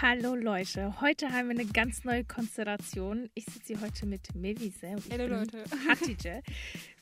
Hallo 0.00 0.34
Leute, 0.34 1.00
heute 1.00 1.30
haben 1.30 1.48
wir 1.48 1.58
eine 1.58 1.66
ganz 1.66 2.04
neue 2.04 2.24
Konstellation. 2.24 3.28
Ich 3.34 3.44
sitze 3.44 3.74
hier 3.74 3.80
heute 3.80 4.06
mit 4.06 4.34
Mevise 4.34 4.88
und 4.88 5.04
Hallo 5.12 5.26
Leute. 5.26 5.62
Hatice. 5.88 6.42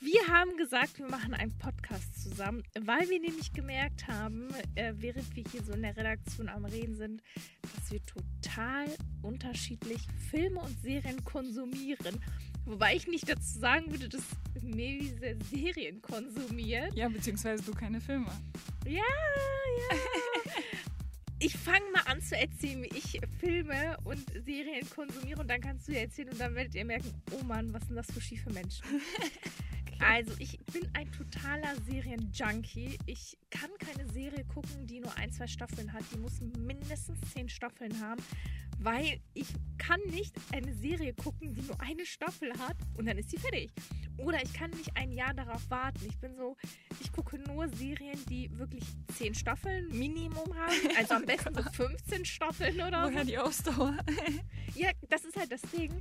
Wir 0.01 0.27
haben 0.29 0.57
gesagt, 0.57 0.99
wir 0.99 1.09
machen 1.09 1.33
einen 1.33 1.57
Podcast 1.59 2.23
zusammen, 2.23 2.63
weil 2.81 3.09
wir 3.09 3.21
nämlich 3.21 3.53
gemerkt 3.53 4.09
haben, 4.09 4.49
äh, 4.75 4.93
während 4.97 5.35
wir 5.35 5.45
hier 5.51 5.63
so 5.63 5.73
in 5.73 5.83
der 5.83 5.97
Redaktion 5.97 6.49
am 6.49 6.65
Reden 6.65 6.97
sind, 6.97 7.23
dass 7.63 7.93
wir 7.93 8.01
total 8.05 8.87
unterschiedlich 9.23 10.01
Filme 10.31 10.61
und 10.61 10.83
Serien 10.83 11.25
konsumieren. 11.25 12.21
Wobei 12.65 12.97
ich 12.97 13.07
nicht 13.07 13.29
dazu 13.29 13.59
sagen 13.59 13.91
würde, 13.91 14.09
dass 14.09 14.23
Mevise 14.61 15.37
Serien 15.51 16.03
konsumiert. 16.03 16.95
Ja, 16.95 17.09
beziehungsweise 17.09 17.63
du 17.63 17.73
keine 17.73 18.01
Filme. 18.01 18.31
Ja, 18.85 18.93
ja. 18.93 19.97
Ich 21.45 21.57
fange 21.57 21.85
mal 21.93 22.03
an 22.07 22.23
zu 22.23 22.37
erzählen, 22.39 22.85
wie 22.85 22.97
ich 22.97 23.21
Filme 23.41 23.97
und 24.05 24.25
Serien 24.45 24.89
konsumiere 24.89 25.41
und 25.41 25.51
dann 25.51 25.61
kannst 25.61 25.89
du 25.89 25.93
ja 25.93 26.03
erzählen 26.03 26.29
und 26.29 26.41
dann 26.41 26.55
werdet 26.55 26.77
ihr 26.77 26.85
merken, 26.85 27.13
oh 27.33 27.43
Mann, 27.43 27.73
was 27.73 27.83
sind 27.85 27.97
das 27.97 28.07
für 28.13 28.21
schiefe 28.21 28.49
Menschen. 28.51 28.85
Also, 30.05 30.33
ich 30.39 30.59
bin 30.73 30.89
ein 30.95 31.11
totaler 31.13 31.75
Serienjunkie. 31.87 32.99
Ich 33.07 33.37
kann 33.51 33.71
keine 33.79 34.09
Serie 34.13 34.45
gucken, 34.53 34.87
die 34.87 35.01
nur 35.01 35.15
ein, 35.17 35.31
zwei 35.33 35.47
Staffeln 35.47 35.93
hat. 35.93 36.03
Die 36.13 36.19
muss 36.19 36.41
mindestens 36.59 37.19
zehn 37.33 37.49
Staffeln 37.49 38.01
haben, 38.01 38.23
weil 38.79 39.21
ich 39.35 39.49
kann 39.79 40.01
nicht 40.11 40.35
eine 40.53 40.75
Serie 40.75 41.15
gucken, 41.15 41.55
die 41.55 41.63
nur 41.63 41.81
eine 41.81 42.05
Staffel 42.07 42.53
hat 42.59 42.77
und 42.97 43.07
dann 43.07 43.19
ist 43.19 43.31
sie 43.31 43.39
fertig. 43.39 43.71
Oder 44.19 44.43
ich 44.43 44.53
kann 44.53 44.71
nicht 44.71 44.91
ein 44.97 45.11
Jahr 45.13 45.35
darauf 45.35 45.69
warten. 45.71 46.01
Ich 46.07 46.19
bin 46.19 46.37
so, 46.37 46.57
ich 47.01 47.11
gucke 47.13 47.39
nur 47.39 47.69
Serien, 47.69 48.19
die 48.29 48.51
wirklich 48.59 48.85
zehn 49.17 49.35
Staffeln 49.35 49.89
Minimum 49.89 50.55
haben. 50.57 50.73
Also 50.99 51.15
am 51.15 51.25
besten 51.25 51.55
so 51.55 51.63
15 51.63 52.25
Staffeln 52.25 52.75
oder 52.77 53.05
Woher 53.05 53.21
so. 53.21 53.27
die 53.27 53.39
Ausdauer? 53.39 53.97
Ja, 54.75 54.91
das 55.09 55.25
ist 55.25 55.37
halt 55.37 55.51
das 55.51 55.63
Ding. 55.63 55.93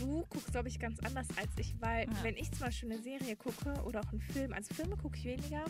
Du 0.00 0.24
guckst, 0.30 0.50
glaube 0.50 0.68
ich, 0.68 0.78
ganz 0.80 0.98
anders 1.00 1.26
als 1.36 1.50
ich, 1.58 1.74
weil 1.78 2.06
Ja. 2.08 2.24
wenn 2.24 2.36
ich 2.36 2.50
zum 2.50 2.60
Beispiel 2.60 2.90
eine 2.90 3.02
Serie 3.02 3.36
gucke 3.36 3.74
oder 3.84 4.00
auch 4.00 4.10
einen 4.12 4.22
Film, 4.22 4.52
also 4.54 4.72
Filme 4.74 4.96
gucke 4.96 5.18
ich 5.18 5.24
weniger, 5.24 5.64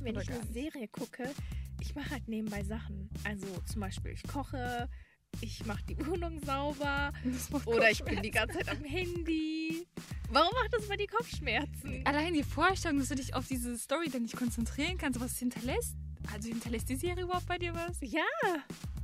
wenn 0.00 0.12
Oder 0.14 0.22
ich 0.22 0.28
eine 0.30 0.40
nicht. 0.40 0.52
Serie 0.52 0.88
gucke, 0.88 1.30
ich 1.80 1.94
mache 1.94 2.10
halt 2.10 2.28
nebenbei 2.28 2.62
Sachen. 2.62 3.08
Also 3.24 3.46
zum 3.64 3.80
Beispiel, 3.80 4.12
ich 4.12 4.22
koche, 4.24 4.88
ich 5.40 5.64
mache 5.64 5.82
die 5.84 5.96
Wohnung 6.06 6.38
sauber 6.44 7.12
oder 7.64 7.90
ich 7.90 8.04
bin 8.04 8.22
die 8.22 8.30
ganze 8.30 8.58
Zeit 8.58 8.68
am 8.68 8.84
Handy. 8.84 9.86
Warum 10.30 10.52
macht 10.52 10.74
das 10.74 10.86
bei 10.86 10.96
die 10.96 11.06
Kopfschmerzen? 11.06 12.02
Allein 12.04 12.34
die 12.34 12.42
Vorstellung, 12.44 12.98
dass 12.98 13.08
du 13.08 13.14
dich 13.14 13.34
auf 13.34 13.48
diese 13.48 13.76
Story 13.78 14.10
dann 14.10 14.22
nicht 14.22 14.36
konzentrieren 14.36 14.98
kannst, 14.98 15.18
was 15.18 15.38
hinterlässt. 15.38 15.96
Also 16.32 16.48
hinterlässt 16.48 16.88
die 16.88 16.96
Serie 16.96 17.24
überhaupt 17.24 17.46
bei 17.46 17.58
dir 17.58 17.74
was? 17.74 17.98
Ja, 18.02 18.22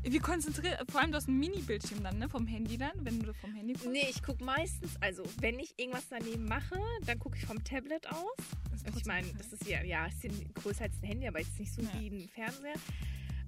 Wie 0.02 0.19
konzentriert, 0.19 0.78
vor 0.91 1.00
allem 1.00 1.10
du 1.10 1.16
hast 1.16 1.28
ein 1.28 1.38
Mini-Bildschirm 1.38 2.02
dann, 2.02 2.18
ne? 2.18 2.28
Vom 2.28 2.46
Handy 2.46 2.78
dann, 2.78 2.92
wenn 3.05 3.20
du 3.22 3.34
vom 3.34 3.52
Handy 3.55 3.72
guckst. 3.72 3.88
nee, 3.91 4.06
ich 4.08 4.22
gucke 4.22 4.44
meistens, 4.44 4.92
also 5.00 5.24
wenn 5.41 5.58
ich 5.58 5.74
irgendwas 5.78 6.05
daneben 6.08 6.44
mache, 6.46 6.78
dann 7.05 7.18
gucke 7.18 7.36
ich 7.36 7.44
vom 7.44 7.62
Tablet 7.64 8.06
aus. 8.08 8.36
Das 8.70 8.83
ist 8.83 8.96
Ich 8.96 9.05
meine, 9.06 9.27
das 9.34 9.52
ist 9.52 9.66
ja, 9.66 9.83
ja, 9.83 10.06
ist 10.06 10.22
größer 10.55 10.84
als 10.84 10.94
ein 11.02 11.06
Handy, 11.08 11.27
aber 11.28 11.41
jetzt 11.41 11.58
nicht 11.58 11.72
so 11.72 11.83
Ja. 11.83 11.88
wie 11.98 12.06
ein 12.08 12.28
Fernseher. 12.28 12.74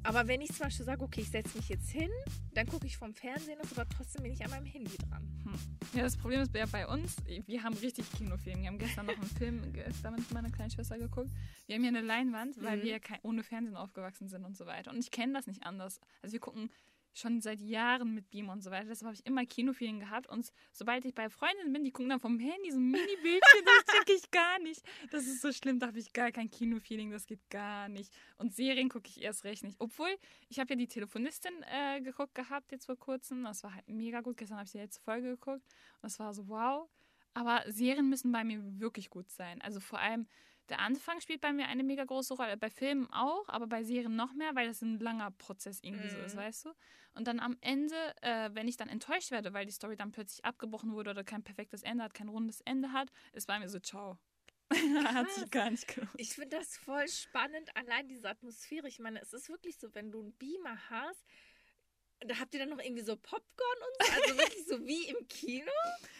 Aber 0.04 0.26
wenn 0.28 0.40
ich 0.40 0.48
zum 0.52 0.60
Beispiel 0.66 0.86
sage, 0.86 1.02
okay, 1.02 1.20
ich 1.20 1.28
setze 1.30 1.56
mich 1.56 1.68
jetzt 1.68 1.90
hin, 1.90 2.08
dann 2.54 2.66
gucke 2.66 2.86
ich 2.86 2.96
vom 2.96 3.12
Fernsehen 3.14 3.58
aus, 3.60 3.72
aber 3.76 3.86
trotzdem 3.88 4.22
bin 4.22 4.32
ich 4.32 4.42
an 4.44 4.50
meinem 4.50 4.64
Handy 4.66 4.96
dran. 4.96 5.22
Ja, 5.94 6.02
das 6.02 6.16
Problem 6.16 6.40
ist 6.40 6.54
ja 6.54 6.66
bei 6.66 6.86
uns, 6.86 7.16
wir 7.46 7.62
haben 7.62 7.74
richtig 7.78 8.10
Kinofilm. 8.12 8.60
Wir 8.60 8.68
haben 8.68 8.78
gestern 8.78 9.06
noch 9.06 9.14
einen 9.16 9.26
Film 9.30 9.72
gestern 9.72 10.14
mit 10.14 10.30
meiner 10.32 10.50
kleinen 10.50 10.70
Schwester 10.70 10.98
geguckt. 10.98 11.30
Wir 11.66 11.74
haben 11.74 11.82
hier 11.82 11.88
eine 11.90 12.02
Leinwand, 12.02 12.62
weil 12.62 12.78
Mhm. 12.78 12.82
wir 12.82 13.00
ohne 13.22 13.42
Fernsehen 13.42 13.76
aufgewachsen 13.76 14.28
sind 14.28 14.44
und 14.44 14.56
so 14.56 14.66
weiter. 14.66 14.90
Und 14.90 14.98
ich 14.98 15.10
kenne 15.10 15.32
das 15.32 15.46
nicht 15.46 15.62
anders. 15.64 16.00
Also 16.22 16.32
wir 16.34 16.40
gucken 16.40 16.70
schon 17.18 17.40
seit 17.40 17.60
Jahren 17.60 18.14
mit 18.14 18.30
Beam 18.30 18.48
und 18.48 18.62
so 18.62 18.70
weiter. 18.70 18.88
Deshalb 18.88 19.08
habe 19.08 19.14
ich 19.14 19.26
immer 19.26 19.44
Kinofilm 19.44 20.00
gehabt. 20.00 20.28
Und 20.28 20.52
sobald 20.72 21.04
ich 21.04 21.14
bei 21.14 21.28
Freundinnen 21.28 21.72
bin, 21.72 21.84
die 21.84 21.90
gucken 21.90 22.10
dann 22.10 22.20
vom 22.20 22.38
Handy 22.38 22.70
so 22.70 22.78
ein 22.78 22.90
Mini-Bildchen, 22.90 23.64
das 23.64 23.94
check 23.94 24.10
ich 24.16 24.30
gar 24.30 24.58
nicht. 24.60 24.82
Das 25.10 25.26
ist 25.26 25.42
so 25.42 25.52
schlimm, 25.52 25.78
da 25.78 25.88
habe 25.88 25.98
ich 25.98 26.12
gar 26.12 26.32
kein 26.32 26.50
Kinofeeling, 26.50 27.10
das 27.10 27.26
geht 27.26 27.48
gar 27.50 27.88
nicht. 27.88 28.12
Und 28.36 28.54
Serien 28.54 28.88
gucke 28.88 29.08
ich 29.08 29.22
erst 29.22 29.44
recht 29.44 29.64
nicht. 29.64 29.76
Obwohl, 29.80 30.14
ich 30.48 30.58
habe 30.58 30.74
ja 30.74 30.76
die 30.76 30.88
Telefonistin 30.88 31.52
äh, 31.70 32.00
geguckt 32.00 32.34
gehabt 32.34 32.72
jetzt 32.72 32.86
vor 32.86 32.96
kurzem. 32.96 33.44
Das 33.44 33.62
war 33.62 33.74
halt 33.74 33.88
mega 33.88 34.20
gut. 34.20 34.36
Gestern 34.36 34.58
habe 34.58 34.66
ich 34.66 34.72
die 34.72 34.78
letzte 34.78 35.00
Folge 35.02 35.30
geguckt. 35.30 35.62
Und 35.62 36.02
das 36.02 36.18
war 36.18 36.32
so 36.32 36.48
wow. 36.48 36.88
Aber 37.34 37.62
Serien 37.68 38.08
müssen 38.08 38.32
bei 38.32 38.44
mir 38.44 38.60
wirklich 38.80 39.10
gut 39.10 39.30
sein. 39.30 39.60
Also 39.60 39.80
vor 39.80 39.98
allem 40.00 40.26
der 40.68 40.80
Anfang 40.80 41.20
spielt 41.20 41.40
bei 41.40 41.52
mir 41.52 41.66
eine 41.66 41.82
mega 41.82 42.04
große 42.04 42.34
Rolle. 42.34 42.56
Bei 42.56 42.70
Filmen 42.70 43.08
auch, 43.12 43.48
aber 43.48 43.66
bei 43.66 43.82
Serien 43.82 44.16
noch 44.16 44.32
mehr, 44.34 44.54
weil 44.54 44.68
das 44.68 44.82
ein 44.82 44.98
langer 44.98 45.30
Prozess 45.32 45.80
irgendwie 45.82 46.08
so 46.10 46.20
ist, 46.20 46.34
Mhm. 46.34 46.38
weißt 46.38 46.64
du? 46.66 46.72
Und 47.14 47.26
dann 47.26 47.40
am 47.40 47.56
Ende, 47.60 47.96
äh, 48.22 48.50
wenn 48.54 48.68
ich 48.68 48.76
dann 48.76 48.88
enttäuscht 48.88 49.30
werde, 49.30 49.52
weil 49.52 49.66
die 49.66 49.72
Story 49.72 49.96
dann 49.96 50.12
plötzlich 50.12 50.44
abgebrochen 50.44 50.92
wurde 50.92 51.10
oder 51.10 51.24
kein 51.24 51.42
perfektes 51.42 51.82
Ende 51.82 52.04
hat, 52.04 52.14
kein 52.14 52.28
rundes 52.28 52.60
Ende 52.62 52.92
hat, 52.92 53.10
ist 53.32 53.46
bei 53.46 53.58
mir 53.58 53.68
so, 53.68 53.78
ciao. 53.80 54.18
hat 55.14 55.30
sich 55.32 55.50
gar 55.50 55.70
nicht 55.70 55.88
gelohnt. 55.88 56.10
Ich 56.16 56.34
finde 56.34 56.58
das 56.58 56.76
voll 56.76 57.08
spannend, 57.08 57.74
allein 57.74 58.06
diese 58.06 58.28
Atmosphäre. 58.28 58.86
Ich 58.86 58.98
meine, 58.98 59.20
es 59.20 59.32
ist 59.32 59.48
wirklich 59.48 59.78
so, 59.78 59.94
wenn 59.94 60.10
du 60.10 60.20
einen 60.20 60.32
Beamer 60.34 60.90
hast, 60.90 61.24
da 62.26 62.38
habt 62.38 62.54
ihr 62.54 62.60
dann 62.60 62.70
noch 62.70 62.82
irgendwie 62.82 63.02
so 63.02 63.16
Popcorn 63.16 63.78
und 63.78 64.06
so, 64.06 64.12
also 64.12 64.38
wirklich 64.38 64.66
so 64.66 64.86
wie 64.86 65.08
im 65.08 65.28
Kino. 65.28 65.70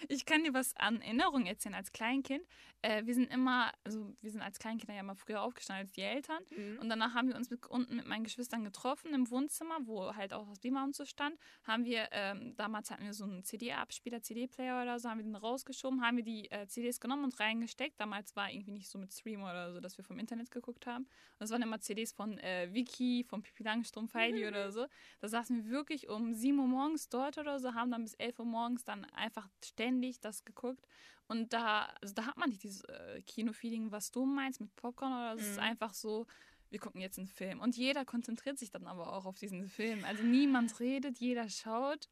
Ich 0.08 0.24
kann 0.24 0.44
dir 0.44 0.54
was 0.54 0.76
an 0.76 1.00
Erinnerungen 1.00 1.46
erzählen 1.46 1.74
als 1.74 1.92
Kleinkind. 1.92 2.46
Äh, 2.82 3.04
wir 3.06 3.14
sind 3.14 3.32
immer, 3.32 3.72
also 3.82 4.14
wir 4.20 4.30
sind 4.30 4.40
als 4.42 4.58
Kleinkinder 4.58 4.94
ja 4.94 5.00
immer 5.00 5.16
früher 5.16 5.42
aufgestanden 5.42 5.84
als 5.84 5.92
die 5.92 6.02
Eltern. 6.02 6.42
Und 6.80 6.88
danach 6.88 7.14
haben 7.14 7.28
wir 7.28 7.36
uns 7.36 7.50
mit, 7.50 7.66
unten 7.66 7.96
mit 7.96 8.06
meinen 8.06 8.22
Geschwistern 8.22 8.62
getroffen 8.62 9.12
im 9.12 9.28
Wohnzimmer, 9.30 9.78
wo 9.82 10.14
halt 10.14 10.32
auch 10.32 10.48
das 10.48 10.60
Beamer 10.60 10.84
und 10.84 10.94
so 10.94 11.04
stand. 11.04 11.36
Haben 11.64 11.84
wir, 11.84 12.08
ähm, 12.12 12.54
damals 12.56 12.90
hatten 12.90 13.04
wir 13.04 13.12
so 13.12 13.24
einen 13.24 13.42
CD-Abspieler, 13.42 14.22
CD-Player 14.22 14.82
oder 14.82 15.00
so, 15.00 15.08
haben 15.08 15.18
wir 15.18 15.24
den 15.24 15.34
rausgeschoben, 15.34 16.02
haben 16.02 16.18
wir 16.18 16.24
die 16.24 16.50
äh, 16.52 16.68
CDs 16.68 17.00
genommen 17.00 17.24
und 17.24 17.40
reingesteckt. 17.40 18.00
Damals 18.00 18.36
war 18.36 18.50
irgendwie 18.52 18.72
nicht 18.72 18.88
so 18.88 18.98
mit 18.98 19.12
Stream 19.12 19.42
oder 19.42 19.72
so, 19.72 19.80
dass 19.80 19.98
wir 19.98 20.04
vom 20.04 20.18
Internet 20.20 20.52
geguckt 20.52 20.86
haben. 20.86 21.04
Und 21.04 21.40
das 21.40 21.50
waren 21.50 21.62
immer 21.62 21.80
CDs 21.80 22.12
von 22.12 22.38
äh, 22.38 22.72
Vicky, 22.72 23.24
von 23.24 23.42
Pippi 23.42 23.64
Langstrumpf, 23.64 24.14
Heidi 24.14 24.46
oder 24.48 24.70
so. 24.70 24.86
Da 25.20 25.28
saßen 25.28 25.64
wir 25.64 25.70
wirklich 25.70 25.87
um 26.08 26.34
7 26.34 26.58
Uhr 26.58 26.66
morgens 26.66 27.08
dort 27.08 27.38
oder 27.38 27.58
so, 27.58 27.74
haben 27.74 27.90
dann 27.90 28.02
bis 28.02 28.14
11 28.14 28.38
Uhr 28.38 28.44
morgens 28.44 28.84
dann 28.84 29.04
einfach 29.06 29.48
ständig 29.64 30.20
das 30.20 30.44
geguckt. 30.44 30.86
Und 31.26 31.52
da, 31.52 31.84
also 32.00 32.14
da 32.14 32.26
hat 32.26 32.36
man 32.38 32.48
nicht 32.50 32.62
dieses 32.62 32.84
äh, 32.84 33.20
Kino-Feeling, 33.22 33.90
was 33.90 34.10
du 34.10 34.24
meinst 34.24 34.60
mit 34.60 34.74
Popcorn 34.76 35.12
oder 35.12 35.36
so. 35.36 35.40
Es 35.42 35.48
ist 35.50 35.56
Mhm. 35.56 35.62
einfach 35.62 35.94
so, 35.94 36.26
wir 36.70 36.78
gucken 36.78 37.00
jetzt 37.00 37.18
einen 37.18 37.26
Film. 37.28 37.60
Und 37.60 37.76
jeder 37.76 38.04
konzentriert 38.04 38.58
sich 38.58 38.70
dann 38.70 38.86
aber 38.86 39.12
auch 39.12 39.26
auf 39.26 39.38
diesen 39.38 39.68
Film. 39.68 40.04
Also 40.04 40.22
niemand 40.22 40.78
redet, 40.80 41.18
jeder 41.18 41.48
schaut. 41.48 42.08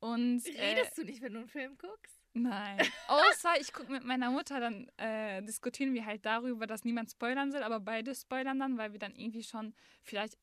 Und 0.00 0.44
äh, 0.46 0.62
Redest 0.76 0.98
du 0.98 1.04
nicht, 1.04 1.22
wenn 1.22 1.32
du 1.32 1.38
einen 1.40 1.48
Film 1.48 1.76
guckst? 1.78 2.20
Nein. 2.36 2.78
Außer 3.06 3.60
ich 3.60 3.72
gucke 3.72 3.92
mit 3.92 4.02
meiner 4.04 4.30
Mutter, 4.30 4.58
dann 4.60 4.88
äh, 4.96 5.40
diskutieren 5.42 5.94
wir 5.94 6.04
halt 6.04 6.26
darüber, 6.26 6.66
dass 6.66 6.84
niemand 6.84 7.10
spoilern 7.10 7.52
soll, 7.52 7.62
aber 7.62 7.80
beide 7.80 8.14
spoilern 8.14 8.58
dann, 8.58 8.76
weil 8.76 8.92
wir 8.92 8.98
dann 8.98 9.14
irgendwie 9.14 9.44
schon 9.44 9.72
vielleicht. 10.02 10.36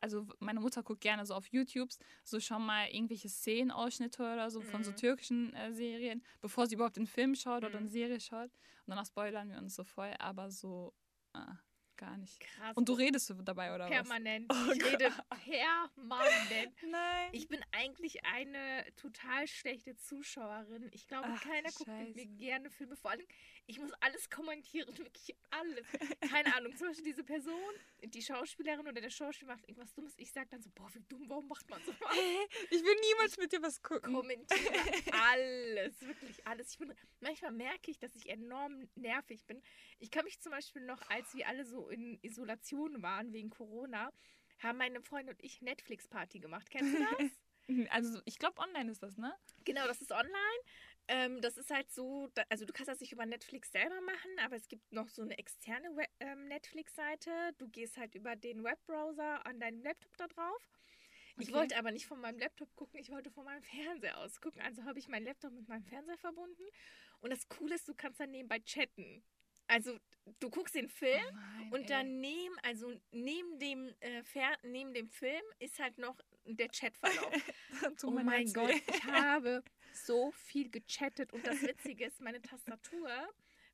Also 0.00 0.26
meine 0.40 0.60
Mutter 0.60 0.82
guckt 0.82 1.00
gerne 1.00 1.26
so 1.26 1.34
auf 1.34 1.46
YouTubes 1.46 1.98
so 2.24 2.40
schon 2.40 2.64
mal 2.64 2.88
irgendwelche 2.88 3.28
Szenenausschnitte 3.28 4.22
oder 4.22 4.50
so 4.50 4.62
von 4.62 4.82
so 4.84 4.92
Mhm. 4.92 4.96
türkischen 4.96 5.54
äh, 5.54 5.72
Serien, 5.72 6.22
bevor 6.40 6.66
sie 6.66 6.74
überhaupt 6.74 6.96
einen 6.96 7.06
Film 7.06 7.34
schaut 7.34 7.64
oder 7.64 7.70
Mhm. 7.70 7.76
eine 7.78 7.88
Serie 7.88 8.20
schaut. 8.20 8.50
Und 8.50 8.88
danach 8.88 9.06
spoilern 9.06 9.50
wir 9.50 9.58
uns 9.58 9.74
so 9.74 9.84
voll, 9.84 10.14
aber 10.18 10.50
so 10.50 10.94
ah, 11.34 11.56
gar 11.98 12.16
nicht. 12.16 12.40
Krass. 12.40 12.74
Und 12.76 12.88
du 12.88 12.94
redest 12.94 13.34
dabei 13.42 13.74
oder 13.74 13.84
was? 13.84 13.90
permanent. 13.90 14.50
Oh 14.50 14.72
ich 14.72 14.82
rede 14.82 15.12
permanent. 15.44 16.72
Nein. 16.90 17.28
Ich 17.32 17.48
bin 17.48 17.60
eigentlich 17.72 18.24
eine 18.24 18.86
total 18.96 19.46
schlechte 19.46 19.96
Zuschauerin. 19.96 20.88
Ich 20.92 21.06
glaube, 21.06 21.28
Ach, 21.30 21.42
keiner 21.42 21.70
guckt 21.70 21.88
mit 21.88 22.14
mir 22.14 22.26
gerne 22.26 22.70
Filme. 22.70 22.96
Vor 22.96 23.10
allem, 23.10 23.26
ich 23.66 23.78
muss 23.78 23.92
alles 24.00 24.30
kommentieren, 24.30 24.88
wirklich 24.98 25.36
alles. 25.50 25.86
Keine 26.30 26.54
Ahnung, 26.54 26.74
zum 26.76 26.88
Beispiel 26.88 27.04
diese 27.04 27.24
Person, 27.24 27.74
die 28.02 28.22
Schauspielerin 28.22 28.86
oder 28.86 29.00
der 29.00 29.10
Schauspieler 29.10 29.54
macht 29.54 29.68
irgendwas 29.68 29.92
Dummes. 29.92 30.14
Ich 30.16 30.32
sage 30.32 30.48
dann 30.50 30.62
so, 30.62 30.70
boah, 30.74 30.88
wie 30.94 31.00
dumm, 31.08 31.24
warum 31.28 31.48
macht 31.48 31.68
man 31.68 31.82
so 31.84 31.92
was? 32.00 32.16
Ich 32.70 32.82
will 32.82 32.96
niemals 33.10 33.36
mit 33.36 33.52
dir 33.52 33.60
was 33.60 33.82
gucken. 33.82 34.14
kommentiere 34.14 34.58
alles, 35.12 36.00
wirklich 36.00 36.46
alles. 36.46 36.72
Ich 36.72 36.78
bin, 36.78 36.94
manchmal 37.20 37.52
merke 37.52 37.90
ich, 37.90 37.98
dass 37.98 38.14
ich 38.14 38.28
enorm 38.28 38.88
nervig 38.94 39.44
bin. 39.46 39.60
Ich 39.98 40.10
kann 40.10 40.24
mich 40.24 40.40
zum 40.40 40.52
Beispiel 40.52 40.82
noch, 40.82 41.02
als 41.10 41.34
wir 41.34 41.48
alle 41.48 41.64
so 41.64 41.87
in 41.88 42.18
Isolation 42.22 43.02
waren 43.02 43.32
wegen 43.32 43.50
Corona, 43.50 44.12
haben 44.58 44.78
meine 44.78 45.00
Freunde 45.02 45.32
und 45.32 45.42
ich 45.42 45.62
Netflix-Party 45.62 46.40
gemacht. 46.40 46.70
Kennst 46.70 46.92
du 46.92 46.98
das? 46.98 47.08
Also 47.90 48.22
ich 48.24 48.38
glaube 48.38 48.58
online 48.60 48.90
ist 48.90 49.02
das, 49.02 49.18
ne? 49.18 49.34
genau, 49.64 49.86
das 49.86 50.00
ist 50.00 50.10
online. 50.10 50.60
Ähm, 51.08 51.40
das 51.40 51.56
ist 51.56 51.70
halt 51.70 51.90
so, 51.90 52.30
also 52.48 52.64
du 52.64 52.72
kannst 52.72 52.88
das 52.88 53.00
nicht 53.00 53.12
über 53.12 53.26
Netflix 53.26 53.72
selber 53.72 54.00
machen, 54.00 54.30
aber 54.40 54.56
es 54.56 54.68
gibt 54.68 54.92
noch 54.92 55.08
so 55.08 55.22
eine 55.22 55.38
externe 55.38 55.88
ähm, 56.20 56.48
Netflix-Seite. 56.48 57.30
Du 57.58 57.68
gehst 57.68 57.96
halt 57.96 58.14
über 58.14 58.36
den 58.36 58.62
Webbrowser 58.64 59.44
an 59.46 59.60
deinem 59.60 59.82
Laptop 59.82 60.16
da 60.16 60.26
drauf. 60.28 60.70
Ich 61.38 61.48
Okay. 61.48 61.54
wollte 61.54 61.76
aber 61.78 61.92
nicht 61.92 62.06
von 62.06 62.20
meinem 62.20 62.38
Laptop 62.38 62.74
gucken, 62.74 62.98
ich 62.98 63.10
wollte 63.10 63.30
von 63.30 63.44
meinem 63.44 63.62
Fernseher 63.62 64.18
aus 64.18 64.40
gucken. 64.40 64.60
Also 64.62 64.84
habe 64.84 64.98
ich 64.98 65.08
meinen 65.08 65.24
Laptop 65.24 65.52
mit 65.52 65.68
meinem 65.68 65.84
Fernseher 65.84 66.18
verbunden. 66.18 66.62
Und 67.20 67.30
das 67.30 67.48
Coole 67.48 67.74
ist, 67.74 67.88
du 67.88 67.94
kannst 67.94 68.20
dann 68.20 68.30
nebenbei 68.30 68.60
chatten. 68.60 69.22
Also 69.66 69.98
du 70.40 70.50
guckst 70.50 70.74
den 70.74 70.88
Film 70.88 71.20
Oh 71.28 71.34
nein, 71.34 71.72
und 71.72 71.80
ey. 71.82 71.86
daneben, 71.88 72.58
also 72.62 72.92
neben 73.12 73.58
dem, 73.58 73.94
äh, 74.00 74.22
Fer 74.22 74.56
neben 74.62 74.92
dem 74.94 75.08
Film 75.08 75.42
ist 75.58 75.78
halt 75.78 75.98
noch 75.98 76.18
der 76.44 76.68
Chatverlauf. 76.68 77.32
oh 78.04 78.10
mein, 78.10 78.26
mein 78.26 78.52
Gott, 78.52 78.70
ich 78.70 79.04
habe 79.04 79.62
so 79.92 80.30
viel 80.32 80.70
gechattet 80.70 81.32
und 81.32 81.46
das 81.46 81.62
Witzige 81.62 82.06
ist, 82.06 82.20
meine 82.20 82.40
Tastatur 82.40 83.10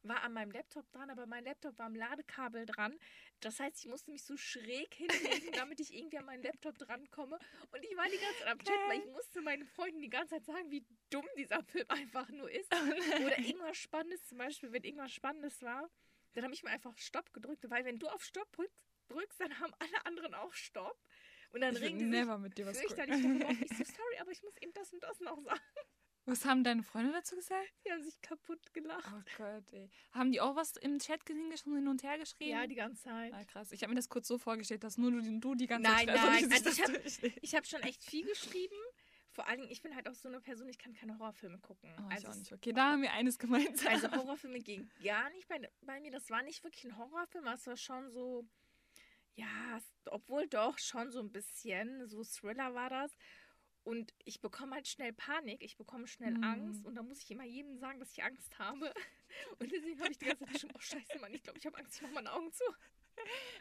war 0.05 0.23
an 0.23 0.33
meinem 0.35 0.51
Laptop 0.51 0.91
dran, 0.93 1.11
aber 1.11 1.27
mein 1.27 1.45
Laptop 1.45 1.79
war 1.79 1.87
am 1.87 1.95
Ladekabel 1.95 2.67
dran. 2.67 2.99
Das 3.41 3.59
heißt, 3.59 3.85
ich 3.85 3.91
musste 3.91 4.11
mich 4.11 4.23
so 4.23 4.37
schräg 4.37 4.95
hinlegen, 4.95 5.53
damit 5.55 5.81
ich 5.81 5.95
irgendwie 5.95 6.19
an 6.19 6.27
meinen 6.27 6.43
Laptop 6.43 6.79
drankomme. 6.79 7.39
Und 7.73 7.85
ich 7.85 7.97
war 7.97 8.05
die 8.05 8.19
ganze 8.19 8.39
Zeit 8.41 8.49
am 8.49 8.59
Chat, 8.59 8.75
weil 8.89 8.99
ich 8.99 9.07
musste 9.07 9.41
meinen 9.41 9.65
Freunden 9.67 10.01
die 10.01 10.11
ganze 10.11 10.35
Zeit 10.35 10.45
sagen, 10.45 10.71
wie 10.71 10.85
dumm 11.11 11.27
dieser 11.37 11.63
Film 11.65 11.87
einfach 11.89 12.29
nur 12.29 12.51
ist. 12.51 12.73
Oder 12.75 13.39
irgendwas 13.39 13.79
Spannendes, 13.79 14.25
zum 14.25 14.39
Beispiel, 14.39 14.73
wenn 14.73 14.85
irgendwas 14.85 15.13
Spannendes 15.13 15.63
war, 15.63 15.91
dann 16.35 16.45
habe 16.45 16.55
ich 16.55 16.63
mir 16.63 16.71
einfach 16.71 16.97
Stopp 16.99 17.33
gedrückt, 17.33 17.69
weil 17.71 17.85
wenn 17.85 17.99
du 17.99 18.09
auf 18.09 18.25
Stopp 18.25 18.51
drückst, 18.53 18.77
drückst 19.09 19.41
dann 19.41 19.59
haben 19.61 19.73
alle 19.79 20.07
anderen 20.07 20.35
auch 20.35 20.53
Stopp. 20.53 20.99
Und 21.51 21.61
dann 21.61 21.75
ich 21.77 21.83
regen 21.83 21.99
die 21.99 22.05
never 22.07 22.39
mit 22.39 22.59
dir 22.59 22.67
was 22.67 22.79
fürchterlich 22.81 23.23
darüber 23.23 23.47
auf. 23.47 23.61
Ich 23.61 23.77
so, 23.77 23.85
sorry, 23.85 24.19
aber 24.21 24.31
ich 24.33 24.43
muss 24.43 24.57
eben 24.61 24.73
das 24.75 24.93
und 24.93 25.03
das 25.03 25.21
noch 25.21 25.41
sagen. 25.43 25.61
Was 26.27 26.47
haben 26.47 26.65
deine 26.65 26.83
Freunde 26.83 27.13
dazu 27.13 27.37
gesagt? 27.37 27.71
Die 27.85 27.93
haben 27.93 28.03
sich 28.03 28.21
kaputt 28.23 28.73
gelacht. 28.73 29.13
Oh 29.15 29.23
Gott, 29.37 29.73
ey. 29.73 29.91
Haben 30.13 30.33
die 30.33 30.41
auch 30.41 30.57
was 30.57 30.77
im 30.79 30.99
Chat 30.99 31.21
hingeschrieben, 31.27 31.77
hin 31.77 31.89
und 31.89 32.03
her 32.03 32.19
geschrieben? 32.19 32.51
Ja, 32.51 32.67
die 32.67 32.75
ganze 32.75 33.03
Zeit. 33.03 33.33
Ah, 33.35 33.45
krass. 33.45 33.71
Ich 33.73 33.83
habe 33.83 33.91
mir 33.91 33.97
das 33.97 34.09
kurz 34.09 34.27
so 34.27 34.39
vorgestellt, 34.39 34.85
dass 34.85 34.97
nur 34.97 35.11
du, 35.11 35.39
du 35.39 35.55
die 35.55 35.67
ganze 35.67 35.91
nein, 35.91 36.07
Zeit 36.07 36.17
Nein, 36.17 36.49
nein. 36.49 36.53
Also 36.53 36.71
ich 37.43 37.55
habe 37.55 37.59
hab 37.59 37.67
schon 37.67 37.83
echt 37.83 38.03
viel 38.03 38.27
geschrieben. 38.27 38.75
Vor 39.35 39.49
allen 39.49 39.59
Dingen, 39.59 39.73
ich 39.73 39.83
bin 39.83 39.95
halt 39.97 40.09
auch 40.09 40.15
so 40.15 40.29
eine 40.29 40.41
Person, 40.41 40.69
ich 40.69 40.79
kann 40.79 40.95
keine 40.95 41.19
Horrorfilme 41.19 41.59
gucken. 41.59 41.93
Oh, 41.99 42.09
also 42.09 42.29
auch 42.29 42.35
nicht. 42.37 42.53
Okay, 42.53 42.73
da 42.73 42.93
haben 42.93 43.03
wir 43.03 43.13
eines 43.13 43.37
gemeinsam. 43.37 43.93
Also 43.93 44.11
Horrorfilme 44.13 44.61
gingen 44.61 44.89
gar 45.03 45.29
nicht 45.31 45.49
bei, 45.49 45.69
bei 45.83 46.01
mir. 46.01 46.13
Das 46.13 46.31
war 46.31 46.43
nicht 46.45 46.63
wirklich 46.63 46.85
ein 46.85 46.97
Horrorfilm, 46.97 47.47
es 47.49 47.67
war 47.67 47.77
schon 47.77 48.11
so, 48.11 48.47
ja, 49.35 49.81
obwohl 50.07 50.47
doch 50.47 50.79
schon 50.79 51.11
so 51.11 51.19
ein 51.21 51.33
bisschen, 51.33 52.07
so 52.07 52.23
Thriller 52.23 52.75
war 52.75 52.91
das. 52.91 53.11
Und 53.83 54.15
ich 54.25 54.41
bekomme 54.41 54.77
halt 54.77 54.87
schnell 54.87 55.13
Panik, 55.13 55.63
ich 55.63 55.77
bekomme 55.77 56.07
schnell 56.07 56.35
mhm. 56.35 56.45
Angst 56.45 56.87
und 56.87 56.95
da 56.95 57.03
muss 57.03 57.21
ich 57.23 57.31
immer 57.31 57.45
jedem 57.45 57.77
sagen, 57.77 57.99
dass 57.99 58.13
ich 58.13 58.23
Angst 58.23 58.59
habe. 58.59 58.95
Und 59.59 59.71
deswegen 59.73 60.01
habe 60.01 60.13
ich 60.13 60.19
die 60.19 60.27
ganze 60.27 60.47
Zeit 60.47 60.61
schon, 60.61 60.71
oh 60.75 60.81
scheiße, 60.81 61.19
Mann, 61.19 61.35
ich 61.35 61.43
glaube, 61.43 61.59
ich 61.59 61.67
habe 61.67 61.77
Angst, 61.77 61.97
ich 61.97 62.03
mache 62.03 62.15
meine 62.15 62.33
Augen 62.33 62.53
zu. 62.53 62.65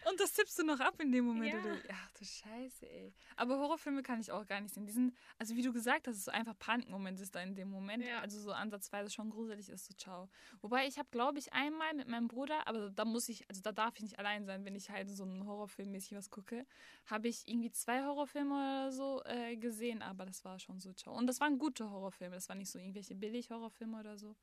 Und 0.09 0.19
das 0.19 0.33
tippst 0.33 0.59
du 0.59 0.63
noch 0.63 0.79
ab 0.79 0.99
in 0.99 1.11
dem 1.11 1.25
Moment. 1.25 1.53
Ja. 1.53 1.59
Oder? 1.59 1.77
Ach 1.91 2.11
du 2.11 2.25
Scheiße, 2.25 2.89
ey. 2.89 3.13
Aber 3.35 3.57
Horrorfilme 3.57 4.03
kann 4.03 4.19
ich 4.19 4.31
auch 4.31 4.45
gar 4.45 4.59
nicht 4.59 4.73
sehen. 4.73 4.85
Die 4.85 4.91
sind, 4.91 5.15
also 5.37 5.55
wie 5.55 5.61
du 5.61 5.71
gesagt 5.71 6.07
hast, 6.07 6.25
so 6.25 6.31
einfach 6.31 6.57
Panikmoment 6.59 7.19
ist 7.19 7.33
da 7.35 7.41
in 7.41 7.55
dem 7.55 7.69
Moment. 7.69 8.03
Ja. 8.03 8.19
Also 8.19 8.39
so 8.39 8.51
ansatzweise 8.51 9.09
schon 9.11 9.29
gruselig 9.29 9.69
ist, 9.69 9.85
so 9.85 9.93
ciao. 9.93 10.29
Wobei 10.61 10.87
ich 10.87 10.97
habe, 10.97 11.07
glaube 11.11 11.39
ich, 11.39 11.53
einmal 11.53 11.93
mit 11.93 12.07
meinem 12.07 12.27
Bruder, 12.27 12.67
aber 12.67 12.89
da 12.89 13.05
muss 13.05 13.29
ich, 13.29 13.47
also 13.49 13.61
da 13.61 13.71
darf 13.71 13.95
ich 13.95 14.03
nicht 14.03 14.19
allein 14.19 14.45
sein, 14.45 14.65
wenn 14.65 14.75
ich 14.75 14.89
halt 14.89 15.09
so 15.09 15.23
einen 15.23 15.45
Horrorfilm 15.45 15.91
mäßig 15.91 16.17
was 16.17 16.29
gucke, 16.29 16.65
habe 17.05 17.27
ich 17.27 17.47
irgendwie 17.47 17.71
zwei 17.71 18.03
Horrorfilme 18.03 18.53
oder 18.53 18.91
so 18.91 19.21
äh, 19.25 19.55
gesehen, 19.55 20.01
aber 20.01 20.25
das 20.25 20.43
war 20.43 20.59
schon 20.59 20.79
so 20.79 20.93
ciao. 20.93 21.15
Und 21.15 21.27
das 21.27 21.39
waren 21.39 21.57
gute 21.57 21.89
Horrorfilme, 21.89 22.35
das 22.35 22.49
waren 22.49 22.57
nicht 22.57 22.71
so 22.71 22.79
irgendwelche 22.79 23.15
Billig-Horrorfilme 23.15 23.99
oder 23.99 24.17
so. 24.17 24.35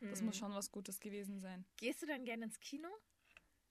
Das 0.00 0.20
mhm. 0.20 0.26
muss 0.26 0.36
schon 0.36 0.54
was 0.54 0.70
Gutes 0.70 1.00
gewesen 1.00 1.40
sein. 1.40 1.64
Gehst 1.76 2.02
du 2.02 2.06
dann 2.06 2.24
gerne 2.24 2.44
ins 2.44 2.60
Kino? 2.60 2.88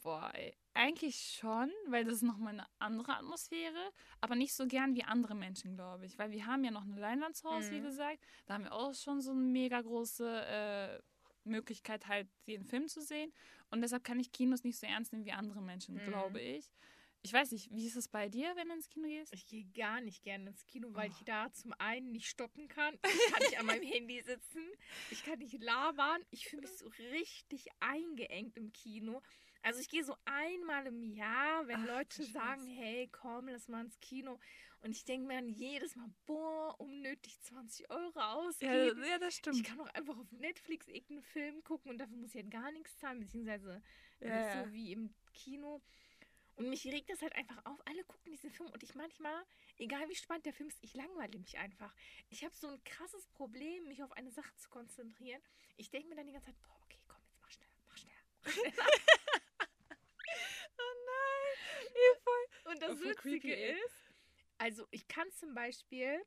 Boah, 0.07 0.31
ey. 0.36 0.56
eigentlich 0.74 1.38
schon, 1.38 1.69
weil 1.89 2.06
das 2.06 2.15
ist 2.15 2.21
nochmal 2.21 2.54
eine 2.54 2.65
andere 2.80 3.18
Atmosphäre, 3.18 3.92
aber 4.21 4.36
nicht 4.36 4.54
so 4.54 4.65
gern 4.65 4.95
wie 4.95 5.04
andere 5.04 5.36
Menschen, 5.36 5.75
glaube 5.75 6.06
ich. 6.06 6.18
Weil 6.18 6.31
wir 6.31 6.45
haben 6.45 6.63
ja 6.63 6.71
noch 6.71 6.83
eine 6.83 6.98
Leinwand 6.98 7.36
zu 7.36 7.50
Hause, 7.50 7.69
mhm. 7.69 7.75
wie 7.75 7.81
gesagt. 7.81 8.24
Da 8.45 8.54
haben 8.54 8.63
wir 8.63 8.71
auch 8.71 8.94
schon 8.94 9.19
so 9.19 9.31
eine 9.31 9.42
mega 9.42 9.81
große 9.81 10.45
äh, 10.45 11.01
Möglichkeit, 11.44 12.07
halt 12.07 12.30
den 12.48 12.63
Film 12.63 12.88
zu 12.88 13.01
sehen. 13.01 13.33
Und 13.69 13.81
deshalb 13.81 14.06
kann 14.06 14.18
ich 14.18 14.31
Kinos 14.31 14.63
nicht 14.63 14.80
so 14.80 14.88
ernst 14.88 15.12
nehmen 15.12 15.25
wie 15.25 15.33
andere 15.33 15.62
Menschen, 15.62 15.95
mhm. 15.95 16.06
glaube 16.06 16.39
ich. 16.39 16.71
Ich 17.21 17.33
weiß 17.33 17.51
nicht, 17.51 17.69
wie 17.71 17.86
ist 17.86 17.98
es 17.98 18.07
bei 18.07 18.30
dir, 18.30 18.56
wenn 18.56 18.69
du 18.69 18.75
ins 18.75 18.88
Kino 18.88 19.09
gehst? 19.09 19.33
Ich 19.33 19.45
gehe 19.48 19.65
gar 19.75 20.00
nicht 20.00 20.24
gerne 20.24 20.48
ins 20.48 20.65
Kino, 20.65 20.88
weil 20.94 21.09
oh. 21.09 21.13
ich 21.13 21.25
da 21.25 21.51
zum 21.51 21.74
einen 21.77 22.13
nicht 22.13 22.30
stoppen 22.30 22.69
kann. 22.69 22.98
Ich 23.04 23.33
kann 23.33 23.44
nicht 23.44 23.59
an 23.59 23.65
meinem 23.65 23.83
Handy 23.83 24.21
sitzen. 24.21 24.63
Ich 25.12 25.25
kann 25.25 25.39
nicht 25.39 25.62
labern. 25.62 26.21
Ich 26.30 26.48
fühle 26.48 26.62
mich 26.62 26.71
so 26.77 26.88
richtig 27.12 27.68
eingeengt 27.81 28.56
im 28.56 28.71
Kino. 28.71 29.21
Also 29.63 29.80
ich 29.80 29.89
gehe 29.89 30.04
so 30.04 30.15
einmal 30.25 30.88
im 30.88 31.01
Jahr, 31.04 31.68
wenn 31.68 31.81
Ach, 31.81 31.88
Leute 31.88 32.24
sagen, 32.24 32.65
hey, 32.65 33.09
komm, 33.12 33.48
lass 33.48 33.68
mal 33.68 33.86
ins 33.86 34.00
Kino. 34.00 34.39
Und 34.81 34.92
ich 34.92 35.06
denke 35.06 35.27
mir 35.27 35.36
dann 35.36 35.50
jedes 35.50 35.95
Mal, 35.95 36.09
boah, 36.25 36.80
unnötig 36.80 37.39
20 37.42 37.89
Euro 37.89 38.19
ausgeben. 38.19 39.01
Ja, 39.04 39.09
ja, 39.09 39.18
das 39.18 39.36
stimmt. 39.36 39.57
Ich 39.57 39.63
kann 39.63 39.80
auch 39.80 39.94
einfach 39.94 40.18
auf 40.18 40.31
Netflix 40.31 40.88
irgendeinen 40.88 41.24
Film 41.24 41.63
gucken 41.63 41.92
und 41.92 41.98
dafür 41.98 42.18
muss 42.18 42.30
ich 42.30 42.44
halt 42.44 42.51
gar 42.51 42.71
nichts 42.71 42.98
zahlen, 42.98 43.19
beziehungsweise 43.19 43.81
ja, 44.19 44.38
nicht 44.38 44.65
so 44.65 44.74
wie 44.74 44.92
im 44.94 45.13
Kino. 45.33 45.81
Und 46.57 46.69
mich 46.69 46.86
regt 46.86 47.09
das 47.09 47.21
halt 47.21 47.36
einfach 47.36 47.63
auf. 47.65 47.80
Alle 47.86 48.04
gucken 48.04 48.31
diesen 48.31 48.50
Film 48.50 48.69
und 48.71 48.81
ich 48.81 48.95
manchmal, 48.95 49.44
egal 49.77 50.09
wie 50.09 50.15
spannend 50.15 50.45
der 50.45 50.54
Film 50.54 50.69
ist, 50.69 50.80
ich 50.81 50.95
langweile 50.95 51.38
mich 51.38 51.57
einfach. 51.59 51.94
Ich 52.30 52.44
habe 52.44 52.56
so 52.56 52.68
ein 52.68 52.83
krasses 52.83 53.27
Problem, 53.27 53.88
mich 53.88 54.01
auf 54.04 54.12
eine 54.13 54.31
Sache 54.31 54.56
zu 54.56 54.69
konzentrieren. 54.69 55.42
Ich 55.75 55.92
denke 55.92 56.09
mir 56.09 56.15
dann 56.15 56.25
die 56.25 56.33
ganze 56.33 56.48
Zeit, 56.48 56.62
boah, 56.63 56.80
okay, 56.83 57.00
komm, 57.07 57.21
jetzt 57.27 57.39
mach 57.42 57.51
schneller, 57.51 57.71
mach 57.88 57.98
schneller. 57.98 58.24
Mach 58.44 58.51
schneller. 58.51 58.74
Und 62.68 62.81
das 62.81 63.00
Witzige 63.02 63.54
ist, 63.54 64.12
also 64.58 64.88
ich 64.92 65.08
kann 65.08 65.30
zum 65.31 65.54
Beispiel, 65.54 66.22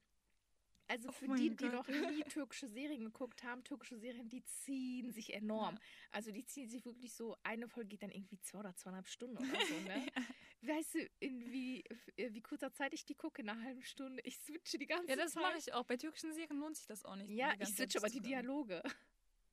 also 0.89 1.09
oh 1.09 1.13
für 1.13 1.35
die, 1.35 1.55
die 1.55 1.69
noch 1.69 1.87
nie 1.89 2.23
türkische 2.29 2.69
Serien 2.69 3.05
geguckt 3.05 3.43
haben, 3.45 3.63
türkische 3.65 3.99
Serien, 3.99 4.29
die 4.29 4.45
ziehen 4.45 5.13
sich 5.13 5.35
enorm. 5.35 5.75
Ja. 5.75 5.81
Also 6.13 6.33
die 6.33 6.45
ziehen 6.45 6.69
sich 6.69 6.85
wirklich 6.85 7.13
so, 7.15 7.37
eine 7.43 7.69
Folge 7.69 7.91
geht 7.91 8.03
dann 8.03 8.11
irgendwie 8.11 8.41
zwei 8.41 8.61
oder 8.61 8.75
zweieinhalb 8.75 9.09
Stunden 9.09 9.39
oder 9.39 9.67
so, 9.67 9.75
ne? 9.81 10.07
ja. 10.17 10.75
Weißt 10.75 10.95
du, 10.95 11.09
in 11.21 11.51
wie, 11.53 11.85
äh, 12.17 12.33
wie 12.33 12.43
kurzer 12.43 12.73
Zeit 12.73 12.93
ich 12.93 13.05
die 13.05 13.15
gucke, 13.15 13.41
in 13.41 13.49
einer 13.49 13.63
halben 13.63 13.83
Stunde. 13.83 14.21
Ich 14.25 14.37
switche 14.39 14.79
die 14.79 14.87
ganze 14.87 15.07
Zeit. 15.07 15.17
Ja, 15.17 15.25
das 15.25 15.35
mache 15.35 15.59
ich 15.59 15.73
auch. 15.73 15.85
Bei 15.85 15.97
türkischen 15.97 16.35
Serien 16.35 16.59
lohnt 16.59 16.77
sich 16.77 16.87
das 16.87 17.05
auch 17.05 17.17
nicht. 17.17 17.31
Ja, 17.31 17.55
ich 17.59 17.69
switche 17.69 17.99
aber 17.99 18.09
die 18.09 18.21
Dialoge. 18.21 18.83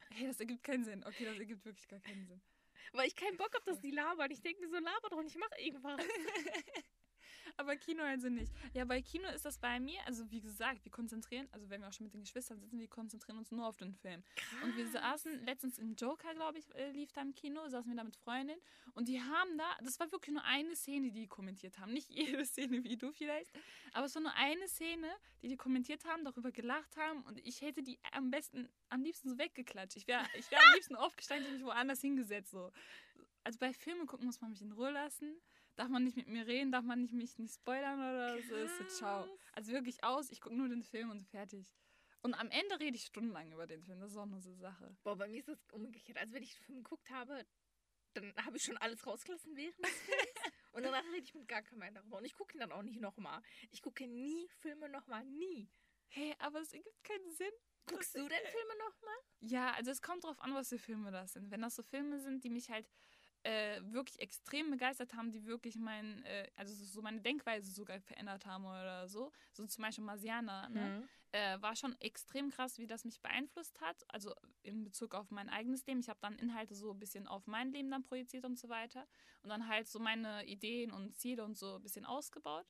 Hey, 0.09 0.25
das 0.25 0.39
ergibt 0.39 0.63
keinen 0.63 0.85
Sinn. 0.85 1.03
Okay, 1.05 1.25
das 1.25 1.37
ergibt 1.37 1.65
wirklich 1.65 1.85
gar 1.87 1.99
keinen 1.99 2.25
Sinn. 2.25 2.41
Weil 2.93 3.07
ich 3.07 3.15
keinen 3.15 3.37
Bock 3.37 3.53
habe, 3.53 3.65
dass 3.65 3.79
die 3.79 3.91
labern. 3.91 4.31
Ich 4.31 4.41
denke 4.41 4.61
mir 4.61 4.69
so, 4.69 4.77
laber 4.77 5.09
doch 5.09 5.21
nicht, 5.21 5.37
mach 5.37 5.51
irgendwas. 5.57 5.99
Aber 7.55 7.75
Kino 7.75 8.03
also 8.03 8.29
nicht. 8.29 8.51
Ja, 8.73 8.85
bei 8.85 9.01
Kino 9.01 9.27
ist 9.29 9.45
das 9.45 9.57
bei 9.57 9.79
mir, 9.79 9.99
also 10.05 10.29
wie 10.31 10.41
gesagt, 10.41 10.83
wir 10.83 10.91
konzentrieren, 10.91 11.47
also 11.51 11.69
wenn 11.69 11.81
wir 11.81 11.87
auch 11.87 11.93
schon 11.93 12.05
mit 12.05 12.13
den 12.13 12.21
Geschwistern 12.21 12.59
sitzen, 12.59 12.79
wir 12.79 12.87
konzentrieren 12.87 13.37
uns 13.37 13.51
nur 13.51 13.65
auf 13.65 13.77
den 13.77 13.93
Film. 13.93 14.23
Krass. 14.35 14.63
Und 14.63 14.77
wir 14.77 14.87
saßen 14.87 15.45
letztens 15.45 15.77
im 15.77 15.95
Joker, 15.95 16.33
glaube 16.33 16.59
ich, 16.59 16.65
äh, 16.75 16.91
lief 16.91 17.11
da 17.13 17.21
im 17.21 17.33
Kino, 17.33 17.67
saßen 17.69 17.89
wir 17.89 17.97
da 17.97 18.03
mit 18.03 18.17
Freundin 18.17 18.57
und 18.93 19.07
die 19.07 19.21
haben 19.21 19.57
da, 19.57 19.65
das 19.83 19.99
war 19.99 20.11
wirklich 20.11 20.33
nur 20.33 20.43
eine 20.43 20.75
Szene, 20.75 21.11
die 21.11 21.21
die 21.21 21.27
kommentiert 21.27 21.79
haben. 21.79 21.93
Nicht 21.93 22.09
jede 22.09 22.45
Szene 22.45 22.83
wie 22.83 22.97
du 22.97 23.11
vielleicht, 23.11 23.51
aber 23.93 24.05
es 24.05 24.15
war 24.15 24.21
nur 24.21 24.33
eine 24.35 24.67
Szene, 24.67 25.07
die 25.41 25.47
die 25.47 25.57
kommentiert 25.57 26.05
haben, 26.05 26.23
darüber 26.23 26.51
gelacht 26.51 26.97
haben 26.97 27.23
und 27.23 27.39
ich 27.45 27.61
hätte 27.61 27.83
die 27.83 27.99
am 28.11 28.31
besten, 28.31 28.69
am 28.89 29.03
liebsten 29.03 29.29
so 29.29 29.37
weggeklatscht. 29.37 29.97
Ich 29.97 30.07
wäre 30.07 30.25
ich 30.37 30.49
wär 30.51 30.59
am 30.59 30.73
liebsten 30.73 30.95
aufgestanden 30.97 31.47
und 31.47 31.53
mich 31.53 31.65
woanders 31.65 32.01
hingesetzt. 32.01 32.51
So. 32.51 32.71
Also 33.43 33.59
bei 33.59 33.73
Filmen 33.73 34.07
gucken 34.07 34.25
muss 34.25 34.41
man 34.41 34.49
mich 34.49 34.61
in 34.61 34.71
Ruhe 34.71 34.91
lassen 34.91 35.37
darf 35.77 35.89
man 35.89 36.03
nicht 36.03 36.17
mit 36.17 36.27
mir 36.27 36.45
reden, 36.45 36.71
darf 36.71 36.83
man 36.83 37.01
nicht 37.01 37.13
mich 37.13 37.37
nicht 37.37 37.53
spoilern 37.53 37.99
oder 37.99 38.41
so. 38.41 38.55
Ist 38.55 38.77
so, 38.77 38.83
ciao. 38.85 39.27
Also 39.53 39.71
wirklich 39.71 40.03
aus, 40.03 40.31
ich 40.31 40.41
gucke 40.41 40.55
nur 40.55 40.67
den 40.67 40.83
Film 40.83 41.11
und 41.11 41.21
fertig. 41.21 41.73
Und 42.21 42.33
am 42.33 42.49
Ende 42.49 42.79
rede 42.79 42.97
ich 42.97 43.05
stundenlang 43.05 43.51
über 43.51 43.67
den 43.67 43.83
Film. 43.83 43.99
Das 43.99 44.11
ist 44.11 44.17
auch 44.17 44.25
nur 44.25 44.41
so 44.41 44.49
eine 44.49 44.59
Sache. 44.59 44.97
Boah, 45.03 45.15
bei 45.15 45.27
mir 45.27 45.39
ist 45.39 45.47
das 45.47 45.63
umgekehrt. 45.71 46.17
Also 46.17 46.33
wenn 46.33 46.43
ich 46.43 46.55
den 46.55 46.63
Film 46.63 46.83
geguckt 46.83 47.09
habe, 47.11 47.45
dann 48.13 48.33
habe 48.43 48.57
ich 48.57 48.63
schon 48.63 48.77
alles 48.77 49.05
rausgelassen 49.05 49.55
während 49.55 49.77
des 49.85 50.01
Films. 50.01 50.19
und 50.71 50.83
danach 50.83 51.05
rede 51.05 51.23
ich 51.23 51.35
mit 51.35 51.47
gar 51.47 51.61
keinem 51.61 51.79
mehr 51.79 51.91
darüber. 51.91 52.17
Und 52.17 52.25
ich 52.25 52.33
gucke 52.33 52.57
ihn 52.57 52.59
dann 52.59 52.71
auch 52.71 52.81
nicht 52.81 52.99
nochmal. 52.99 53.41
Ich 53.69 53.81
gucke 53.81 54.07
nie 54.07 54.49
Filme 54.59 54.89
nochmal. 54.89 55.23
Nie. 55.25 55.69
Hey, 56.09 56.35
aber 56.39 56.61
es 56.61 56.73
ergibt 56.73 57.03
keinen 57.03 57.31
Sinn. 57.31 57.51
Guckst 57.85 58.15
du 58.15 58.27
denn 58.27 58.45
Filme 58.45 58.77
nochmal? 58.79 59.17
Ja, 59.39 59.71
also 59.73 59.91
es 59.91 60.01
kommt 60.01 60.23
drauf 60.23 60.39
an, 60.41 60.53
was 60.53 60.69
für 60.69 60.79
Filme 60.79 61.11
das 61.11 61.33
sind. 61.33 61.51
Wenn 61.51 61.61
das 61.61 61.75
so 61.75 61.83
Filme 61.83 62.19
sind, 62.19 62.43
die 62.43 62.49
mich 62.49 62.69
halt 62.69 62.89
äh, 63.43 63.81
wirklich 63.83 64.19
extrem 64.19 64.71
begeistert 64.71 65.13
haben, 65.13 65.31
die 65.31 65.45
wirklich 65.45 65.77
mein, 65.77 66.23
äh, 66.25 66.49
also 66.55 66.73
so 66.73 67.01
meine 67.01 67.21
Denkweise 67.21 67.71
sogar 67.71 67.99
verändert 68.01 68.45
haben 68.45 68.65
oder 68.65 69.07
so. 69.07 69.31
So 69.53 69.65
zum 69.65 69.83
Beispiel 69.83 70.03
Marsianer, 70.03 70.69
ne? 70.69 70.99
Mhm. 70.99 71.09
Äh, 71.33 71.61
war 71.61 71.75
schon 71.75 71.93
extrem 71.99 72.49
krass, 72.51 72.77
wie 72.77 72.87
das 72.87 73.03
mich 73.03 73.21
beeinflusst 73.21 73.81
hat. 73.81 74.03
Also 74.07 74.33
in 74.63 74.83
Bezug 74.85 75.13
auf 75.13 75.29
mein 75.29 75.49
eigenes 75.49 75.85
Leben. 75.85 75.99
Ich 75.99 76.09
habe 76.09 76.19
dann 76.21 76.39
Inhalte 76.39 76.73
so 76.73 76.91
ein 76.91 76.99
bisschen 76.99 77.27
auf 77.27 77.47
mein 77.47 77.71
Leben 77.71 77.91
dann 77.91 78.03
projiziert 78.03 78.45
und 78.45 78.57
so 78.57 78.69
weiter. 78.69 79.05
Und 79.43 79.49
dann 79.49 79.67
halt 79.67 79.87
so 79.87 79.99
meine 79.99 80.45
Ideen 80.45 80.91
und 80.91 81.15
Ziele 81.15 81.43
und 81.43 81.57
so 81.57 81.75
ein 81.75 81.83
bisschen 81.83 82.05
ausgebaut. 82.05 82.65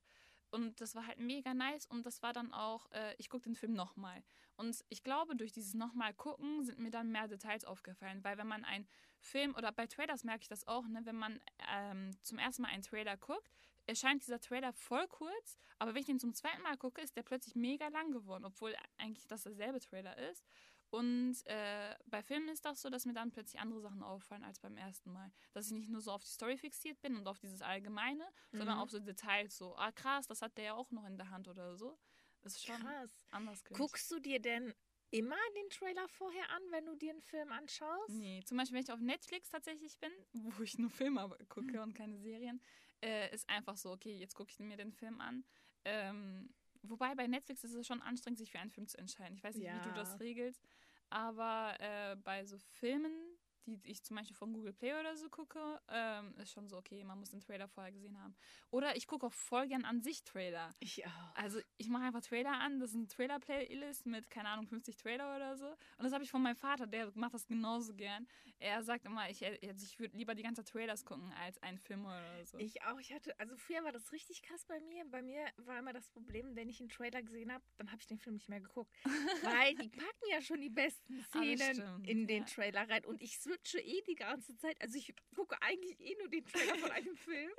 Und 0.50 0.80
das 0.80 0.96
war 0.96 1.06
halt 1.06 1.20
mega 1.20 1.54
nice 1.54 1.86
und 1.86 2.06
das 2.06 2.22
war 2.24 2.32
dann 2.32 2.54
auch, 2.54 2.90
äh, 2.92 3.14
ich 3.18 3.30
gucke 3.30 3.44
den 3.44 3.56
Film 3.56 3.74
nochmal. 3.74 4.24
Und 4.56 4.84
ich 4.90 5.04
glaube, 5.04 5.36
durch 5.36 5.52
dieses 5.52 5.74
nochmal 5.74 6.14
gucken 6.14 6.64
sind 6.64 6.80
mir 6.80 6.90
dann 6.90 7.12
mehr 7.12 7.28
Details 7.28 7.66
aufgefallen, 7.66 8.24
weil 8.24 8.38
wenn 8.38 8.48
man 8.48 8.64
einen 8.64 8.88
Film, 9.20 9.56
oder 9.56 9.72
bei 9.72 9.88
Trailers 9.88 10.24
merke 10.24 10.44
ich 10.44 10.48
das 10.48 10.68
auch, 10.68 10.88
ne, 10.88 11.02
wenn 11.06 11.16
man 11.16 11.40
ähm, 11.70 12.18
zum 12.24 12.38
ersten 12.38 12.62
Mal 12.62 12.70
einen 12.70 12.84
Trailer 12.84 13.18
guckt, 13.18 13.52
erscheint 13.86 14.22
dieser 14.22 14.40
Trailer 14.40 14.74
voll 14.74 15.08
kurz, 15.08 15.58
aber 15.80 15.94
wenn 15.94 16.02
ich 16.02 16.08
den 16.08 16.20
zum 16.20 16.34
zweiten 16.34 16.62
Mal 16.62 16.78
gucke, 16.78 17.02
ist 17.02 17.16
der 17.16 17.24
plötzlich 17.24 17.56
mega 17.56 17.88
lang 17.88 18.12
geworden, 18.12 18.46
obwohl 18.46 18.76
eigentlich 18.98 19.28
das 19.28 19.44
derselbe 19.44 19.80
Trailer 19.80 20.18
ist. 20.18 20.46
Und 20.90 21.36
äh, 21.46 21.96
bei 22.06 22.24
Filmen 22.24 22.48
ist 22.48 22.64
das 22.64 22.82
so, 22.82 22.90
dass 22.90 23.06
mir 23.06 23.14
dann 23.14 23.32
plötzlich 23.32 23.60
andere 23.60 23.82
Sachen 23.82 24.04
auffallen 24.04 24.44
als 24.44 24.60
beim 24.60 24.78
ersten 24.78 25.12
Mal. 25.12 25.32
Dass 25.52 25.68
ich 25.68 25.74
nicht 25.74 25.90
nur 25.90 26.00
so 26.00 26.12
auf 26.12 26.24
die 26.24 26.30
Story 26.30 26.58
fixiert 26.58 27.02
bin 27.02 27.18
und 27.18 27.28
auf 27.28 27.40
dieses 27.40 27.62
Allgemeine, 27.62 28.26
mhm. 28.52 28.58
sondern 28.58 28.80
auf 28.80 28.90
so 28.90 29.00
Details, 29.00 29.58
so, 29.58 29.76
ah 29.76 29.92
krass, 29.92 30.28
das 30.28 30.42
hat 30.42 30.58
der 30.58 30.64
ja 30.66 30.74
auch 30.76 30.92
noch 30.92 31.06
in 31.06 31.18
der 31.18 31.30
Hand 31.30 31.50
oder 31.50 31.76
so. 31.76 31.98
Das 32.42 32.54
ist 32.54 32.66
schon 32.66 32.80
krass. 32.80 33.12
anders. 33.32 33.64
Guckst 33.66 34.10
du 34.12 34.20
dir 34.20 34.40
denn 34.40 34.74
immer 35.12 35.36
den 35.56 35.70
Trailer 35.70 36.08
vorher 36.08 36.50
an, 36.52 36.62
wenn 36.72 36.86
du 36.86 36.96
dir 36.96 37.12
einen 37.12 37.22
Film 37.22 37.52
anschaust? 37.52 38.10
Nee, 38.10 38.42
zum 38.46 38.58
Beispiel, 38.58 38.76
wenn 38.76 38.84
ich 38.84 38.92
auf 38.92 39.00
Netflix 39.00 39.50
tatsächlich 39.50 39.98
bin, 40.00 40.12
wo 40.58 40.64
ich 40.64 40.78
nur 40.78 40.90
Filme 40.90 41.30
gucke 41.50 41.78
mhm. 41.78 41.84
und 41.84 41.94
keine 41.94 42.18
Serien, 42.20 42.62
äh, 43.02 43.34
ist 43.34 43.50
einfach 43.50 43.78
so, 43.78 43.92
okay, 43.92 44.18
jetzt 44.18 44.36
gucke 44.36 44.52
ich 44.52 44.60
mir 44.60 44.78
den 44.78 44.92
Film 44.92 45.22
an. 45.22 45.46
Ähm, 45.86 46.50
Wobei 46.90 47.16
bei 47.16 47.28
Netflix 47.28 47.64
ist 47.64 47.74
es 47.74 47.88
schon 47.88 48.02
anstrengend, 48.02 48.40
sich 48.40 48.52
für 48.52 48.60
einen 48.60 48.72
Film 48.72 48.88
zu 48.88 48.98
entscheiden. 48.98 49.36
Ich 49.36 49.44
weiß 49.44 49.56
nicht, 49.56 49.66
ja. 49.66 49.80
wie 49.80 49.90
du 49.90 49.96
das 49.96 50.20
regelst. 50.20 50.62
Aber 51.10 51.76
äh, 51.80 52.16
bei 52.18 52.46
so 52.46 52.58
Filmen 52.58 53.37
die 53.68 53.92
ich 53.92 54.04
zum 54.04 54.18
Beispiel 54.18 54.36
von 54.36 54.54
Google 54.54 54.74
Play 54.74 54.94
oder 55.00 55.16
so 55.16 55.30
gucke, 55.30 55.60
ähm, 55.90 56.34
ist 56.38 56.52
schon 56.52 56.68
so, 56.68 56.78
okay, 56.78 57.04
man 57.04 57.20
muss 57.20 57.32
den 57.32 57.42
Trailer 57.42 57.68
vorher 57.68 57.92
gesehen 57.92 58.20
haben. 58.22 58.36
Oder 58.72 58.96
ich 58.96 59.08
gucke 59.08 59.26
auch 59.26 59.34
voll 59.34 59.68
gern 59.68 59.86
an 59.86 60.02
sich 60.02 60.24
Trailer. 60.24 60.70
Ich 60.80 61.06
auch. 61.06 61.36
Also 61.36 61.60
ich 61.78 61.90
mache 61.90 62.04
einfach 62.04 62.22
Trailer 62.22 62.52
an, 62.52 62.80
das 62.80 62.92
ist 62.92 62.96
ein 62.96 63.08
Trailer-Playlist 63.08 64.06
mit, 64.06 64.30
keine 64.30 64.50
Ahnung, 64.50 64.68
50 64.68 64.96
Trailer 64.98 65.36
oder 65.36 65.58
so. 65.58 65.68
Und 65.68 66.04
das 66.04 66.14
habe 66.14 66.24
ich 66.24 66.32
von 66.32 66.42
meinem 66.42 66.56
Vater, 66.56 66.88
der 66.88 67.12
macht 67.16 67.34
das 67.34 67.46
genauso 67.48 67.94
gern. 67.94 68.28
Er 68.60 68.82
sagt 68.84 69.06
immer, 69.06 69.30
ich, 69.30 69.42
ich 69.42 70.00
würde 70.00 70.18
lieber 70.18 70.34
die 70.34 70.44
ganze 70.44 70.64
Trailers 70.64 71.06
gucken 71.06 71.32
als 71.34 71.62
einen 71.62 71.78
Film 71.78 72.06
oder 72.06 72.46
so. 72.46 72.58
Ich 72.58 72.82
auch. 72.84 73.00
Ich 73.00 73.14
hatte, 73.14 73.38
also 73.40 73.56
früher 73.56 73.84
war 73.84 73.92
das 73.92 74.12
richtig 74.12 74.42
krass 74.42 74.66
bei 74.66 74.80
mir. 74.80 75.06
Bei 75.06 75.22
mir 75.22 75.46
war 75.58 75.80
immer 75.80 75.94
das 75.94 76.10
Problem, 76.10 76.56
wenn 76.56 76.70
ich 76.70 76.80
einen 76.80 76.90
Trailer 76.90 77.22
gesehen 77.22 77.52
habe, 77.52 77.64
dann 77.78 77.92
habe 77.92 78.02
ich 78.02 78.08
den 78.08 78.18
Film 78.18 78.36
nicht 78.36 78.50
mehr 78.50 78.60
geguckt. 78.60 78.92
Weil 79.44 79.76
die 79.76 79.90
packen 79.90 80.26
ja 80.32 80.42
schon 80.42 80.62
die 80.62 80.70
besten 80.70 81.22
Szenen 81.24 82.04
in 82.06 82.28
den 82.28 82.44
ja. 82.44 82.50
Trailer 82.50 82.90
rein. 82.90 83.06
Und 83.06 83.22
ich 83.22 83.40
switche 83.58 83.80
eh 83.80 84.02
die 84.02 84.16
ganze 84.16 84.56
Zeit. 84.58 84.80
Also 84.82 84.98
ich 84.98 85.14
gucke 85.36 85.62
eigentlich 85.62 86.00
eh 86.00 86.16
nur 86.20 86.30
den 86.30 86.46
Trailer 86.46 86.76
von 86.76 86.92
einem 86.92 87.16
Film. 87.18 87.52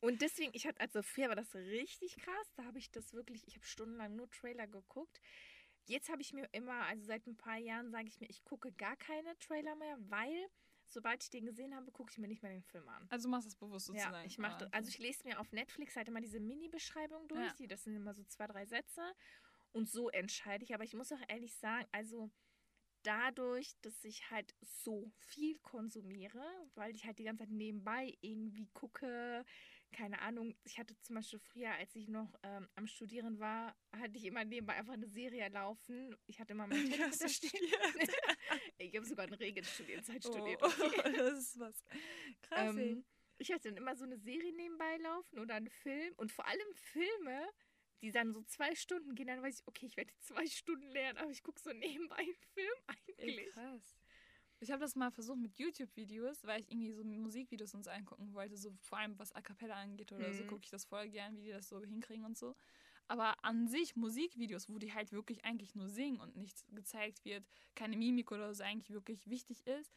Und 0.00 0.22
deswegen, 0.22 0.52
ich 0.54 0.66
hatte, 0.66 0.80
also 0.80 1.02
früher 1.02 1.28
war 1.28 1.36
das 1.36 1.54
richtig 1.54 2.16
krass. 2.16 2.52
Da 2.56 2.64
habe 2.64 2.78
ich 2.78 2.90
das 2.90 3.12
wirklich, 3.12 3.46
ich 3.46 3.56
habe 3.56 3.64
stundenlang 3.64 4.14
nur 4.14 4.30
Trailer 4.30 4.66
geguckt. 4.66 5.20
Jetzt 5.86 6.08
habe 6.08 6.22
ich 6.22 6.32
mir 6.32 6.48
immer, 6.52 6.84
also 6.86 7.04
seit 7.04 7.26
ein 7.26 7.36
paar 7.36 7.56
Jahren 7.56 7.90
sage 7.90 8.06
ich 8.06 8.20
mir, 8.20 8.30
ich 8.30 8.44
gucke 8.44 8.72
gar 8.72 8.96
keine 8.96 9.36
Trailer 9.40 9.74
mehr, 9.74 9.96
weil 10.02 10.46
sobald 10.86 11.24
ich 11.24 11.30
den 11.30 11.46
gesehen 11.46 11.74
habe, 11.74 11.90
gucke 11.90 12.12
ich 12.12 12.18
mir 12.18 12.28
nicht 12.28 12.42
mehr 12.42 12.52
den 12.52 12.62
Film 12.62 12.88
an. 12.88 13.06
Also 13.10 13.26
du 13.26 13.30
machst 13.30 13.46
das 13.46 13.56
bewusst 13.56 13.86
sozusagen. 13.86 14.14
Ja, 14.14 14.24
ich 14.24 14.38
mache 14.38 14.58
das. 14.58 14.72
Also 14.72 14.88
ich 14.90 14.98
lese 14.98 15.24
mir 15.24 15.40
auf 15.40 15.50
Netflix 15.52 15.96
halt 15.96 16.06
immer 16.06 16.20
diese 16.20 16.38
Mini-Beschreibung 16.38 17.26
durch. 17.26 17.40
Ja. 17.40 17.54
Die, 17.58 17.66
das 17.66 17.82
sind 17.82 17.96
immer 17.96 18.14
so 18.14 18.22
zwei, 18.24 18.46
drei 18.46 18.66
Sätze. 18.66 19.02
Und 19.72 19.90
so 19.90 20.10
entscheide 20.10 20.62
ich. 20.62 20.74
Aber 20.74 20.84
ich 20.84 20.94
muss 20.94 21.10
auch 21.10 21.22
ehrlich 21.28 21.56
sagen, 21.56 21.86
also 21.90 22.30
dadurch, 23.02 23.72
dass 23.82 24.04
ich 24.04 24.30
halt 24.30 24.54
so 24.60 25.10
viel 25.18 25.58
konsumiere, 25.60 26.42
weil 26.74 26.94
ich 26.94 27.04
halt 27.04 27.18
die 27.18 27.24
ganze 27.24 27.44
Zeit 27.44 27.50
nebenbei 27.50 28.16
irgendwie 28.20 28.68
gucke, 28.72 29.44
keine 29.92 30.20
Ahnung, 30.20 30.54
ich 30.64 30.78
hatte 30.78 30.98
zum 31.02 31.16
Beispiel 31.16 31.38
früher, 31.38 31.72
als 31.72 31.94
ich 31.94 32.08
noch 32.08 32.34
ähm, 32.42 32.68
am 32.74 32.86
Studieren 32.86 33.38
war, 33.38 33.76
hatte 33.92 34.16
ich 34.16 34.24
immer 34.24 34.44
nebenbei 34.44 34.74
einfach 34.74 34.94
eine 34.94 35.08
Serie 35.08 35.48
laufen. 35.50 36.16
Ich 36.26 36.40
hatte 36.40 36.52
immer 36.54 36.66
mein 36.66 36.90
Telefon 36.90 37.28
stehen. 37.28 37.50
ich 38.78 38.96
habe 38.96 39.06
sogar 39.06 39.26
eine 39.26 39.38
Regelstudienzeit 39.38 40.24
oh, 40.26 40.32
studiert. 40.32 40.62
Okay. 40.62 41.12
das 41.16 41.38
ist 41.38 41.58
was. 41.58 41.84
Krass. 42.42 42.76
Ähm, 42.76 43.04
ich 43.38 43.52
hatte 43.52 43.68
dann 43.68 43.76
immer 43.76 43.96
so 43.96 44.04
eine 44.04 44.18
Serie 44.18 44.52
nebenbei 44.54 44.96
laufen 44.98 45.38
oder 45.38 45.54
einen 45.54 45.68
Film 45.68 46.14
und 46.16 46.32
vor 46.32 46.46
allem 46.46 46.74
Filme, 46.74 47.48
die 48.02 48.10
dann 48.10 48.32
so 48.32 48.42
zwei 48.42 48.74
Stunden 48.74 49.14
gehen, 49.14 49.28
dann 49.28 49.42
weiß 49.42 49.60
ich, 49.60 49.66
okay, 49.66 49.86
ich 49.86 49.96
werde 49.96 50.12
zwei 50.20 50.46
Stunden 50.46 50.88
lernen, 50.90 51.18
aber 51.18 51.30
ich 51.30 51.42
gucke 51.42 51.60
so 51.60 51.70
nebenbei 51.72 52.16
einen 52.16 52.34
Film 52.52 52.78
eigentlich. 52.86 53.38
Ey, 53.38 53.50
krass. 53.52 53.96
Ich 54.60 54.70
habe 54.70 54.80
das 54.80 54.94
mal 54.94 55.10
versucht 55.10 55.38
mit 55.38 55.58
YouTube-Videos, 55.58 56.44
weil 56.44 56.60
ich 56.60 56.70
irgendwie 56.70 56.92
so 56.92 57.02
Musikvideos 57.02 57.74
uns 57.74 57.88
angucken 57.88 58.32
wollte, 58.32 58.56
so 58.56 58.72
vor 58.80 58.98
allem 58.98 59.18
was 59.18 59.32
A 59.32 59.40
Cappella 59.40 59.74
angeht 59.74 60.12
oder 60.12 60.28
mhm. 60.28 60.34
so, 60.34 60.44
gucke 60.44 60.64
ich 60.64 60.70
das 60.70 60.84
voll 60.84 61.08
gern, 61.08 61.36
wie 61.36 61.42
die 61.42 61.50
das 61.50 61.68
so 61.68 61.80
hinkriegen 61.82 62.24
und 62.24 62.38
so. 62.38 62.54
Aber 63.08 63.44
an 63.44 63.66
sich 63.66 63.96
Musikvideos, 63.96 64.68
wo 64.68 64.78
die 64.78 64.92
halt 64.92 65.10
wirklich 65.12 65.44
eigentlich 65.44 65.74
nur 65.74 65.88
singen 65.88 66.20
und 66.20 66.36
nichts 66.36 66.64
gezeigt 66.70 67.24
wird, 67.24 67.44
keine 67.74 67.96
Mimik 67.96 68.30
oder 68.30 68.54
so 68.54 68.62
eigentlich 68.62 68.90
wirklich 68.90 69.28
wichtig 69.28 69.66
ist, 69.66 69.92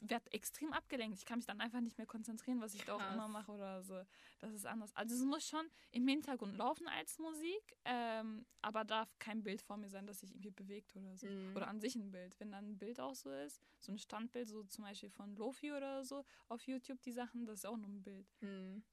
werde 0.00 0.30
extrem 0.32 0.72
abgelenkt. 0.72 1.18
Ich 1.18 1.24
kann 1.24 1.38
mich 1.38 1.46
dann 1.46 1.60
einfach 1.60 1.80
nicht 1.80 1.98
mehr 1.98 2.06
konzentrieren, 2.06 2.60
was 2.60 2.74
ich 2.74 2.84
Krass. 2.84 2.98
da 2.98 3.06
auch 3.06 3.12
immer 3.12 3.28
mache 3.28 3.52
oder 3.52 3.82
so. 3.82 4.02
Das 4.40 4.52
ist 4.52 4.66
anders. 4.66 4.94
Also 4.94 5.14
es 5.14 5.22
muss 5.22 5.46
schon 5.46 5.66
im 5.92 6.06
Hintergrund 6.06 6.56
laufen 6.56 6.86
als 6.88 7.18
Musik, 7.18 7.76
ähm, 7.84 8.46
aber 8.62 8.84
darf 8.84 9.18
kein 9.18 9.42
Bild 9.42 9.62
vor 9.62 9.76
mir 9.76 9.88
sein, 9.88 10.06
das 10.06 10.20
sich 10.20 10.32
irgendwie 10.32 10.50
bewegt 10.50 10.94
oder 10.96 11.16
so. 11.16 11.26
Mhm. 11.26 11.56
Oder 11.56 11.68
an 11.68 11.80
sich 11.80 11.94
ein 11.96 12.10
Bild. 12.10 12.38
Wenn 12.38 12.52
dann 12.52 12.72
ein 12.72 12.78
Bild 12.78 13.00
auch 13.00 13.14
so 13.14 13.30
ist, 13.30 13.60
so 13.78 13.92
ein 13.92 13.98
Standbild, 13.98 14.48
so 14.48 14.62
zum 14.64 14.84
Beispiel 14.84 15.10
von 15.10 15.34
Lofi 15.36 15.72
oder 15.72 16.04
so 16.04 16.24
auf 16.48 16.66
YouTube, 16.66 17.00
die 17.02 17.12
Sachen, 17.12 17.46
das 17.46 17.60
ist 17.60 17.66
auch 17.66 17.76
nur 17.76 17.88
ein 17.88 18.02
Bild. 18.02 18.26
Mhm. 18.40 18.84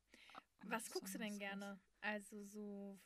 Was 0.65 0.89
guckst 0.89 1.13
du 1.13 1.19
denn 1.19 1.37
gerne? 1.39 1.79
Also 2.01 2.43
so 2.45 2.97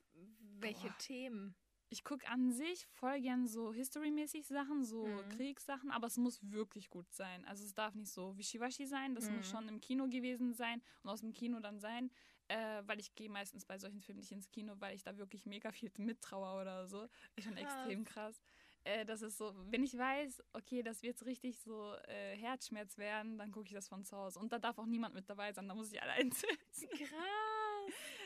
welche 0.59 0.87
Boah. 0.87 0.97
Themen? 0.99 1.55
Ich 1.89 2.03
gucke 2.03 2.27
an 2.27 2.51
sich 2.51 2.85
voll 2.87 3.21
gern 3.21 3.47
so 3.47 3.73
history-mäßig 3.73 4.45
Sachen, 4.45 4.83
so 4.83 5.05
mhm. 5.05 5.29
Kriegssachen, 5.29 5.91
aber 5.91 6.07
es 6.07 6.17
muss 6.17 6.39
wirklich 6.51 6.89
gut 6.89 7.11
sein. 7.13 7.45
Also 7.45 7.63
es 7.63 7.73
darf 7.73 7.95
nicht 7.95 8.11
so 8.11 8.37
wischiwaschi 8.37 8.85
sein, 8.85 9.15
das 9.15 9.29
mhm. 9.29 9.37
muss 9.37 9.49
schon 9.49 9.67
im 9.69 9.79
Kino 9.79 10.07
gewesen 10.07 10.53
sein 10.53 10.81
und 11.03 11.09
aus 11.09 11.21
dem 11.21 11.33
Kino 11.33 11.59
dann 11.59 11.79
sein, 11.79 12.11
äh, 12.49 12.81
weil 12.85 12.99
ich 12.99 13.15
gehe 13.15 13.29
meistens 13.29 13.65
bei 13.65 13.77
solchen 13.77 14.01
Filmen 14.01 14.19
nicht 14.19 14.31
ins 14.31 14.49
Kino, 14.49 14.73
weil 14.79 14.95
ich 14.95 15.03
da 15.03 15.17
wirklich 15.17 15.45
mega 15.45 15.71
viel 15.71 15.91
mittraue 15.97 16.61
oder 16.61 16.87
so. 16.87 17.07
Ist 17.35 17.45
schon 17.45 17.57
extrem 17.57 18.03
krass. 18.03 18.41
Äh, 18.83 19.05
das 19.05 19.21
ist 19.21 19.37
so, 19.37 19.53
wenn 19.69 19.83
ich 19.83 19.97
weiß, 19.97 20.43
okay, 20.53 20.83
das 20.83 21.03
wird 21.03 21.25
richtig 21.25 21.59
so 21.59 21.93
äh, 22.07 22.35
Herzschmerz 22.37 22.97
werden, 22.97 23.37
dann 23.37 23.51
gucke 23.51 23.67
ich 23.67 23.73
das 23.73 23.87
von 23.87 24.05
zu 24.05 24.15
Hause. 24.15 24.39
Und 24.39 24.53
da 24.53 24.59
darf 24.59 24.77
auch 24.77 24.85
niemand 24.85 25.13
mit 25.13 25.29
dabei 25.29 25.51
sein, 25.53 25.67
da 25.67 25.75
muss 25.75 25.91
ich 25.91 26.01
allein 26.01 26.31
sitzen. 26.71 26.89
Krass. 26.89 27.56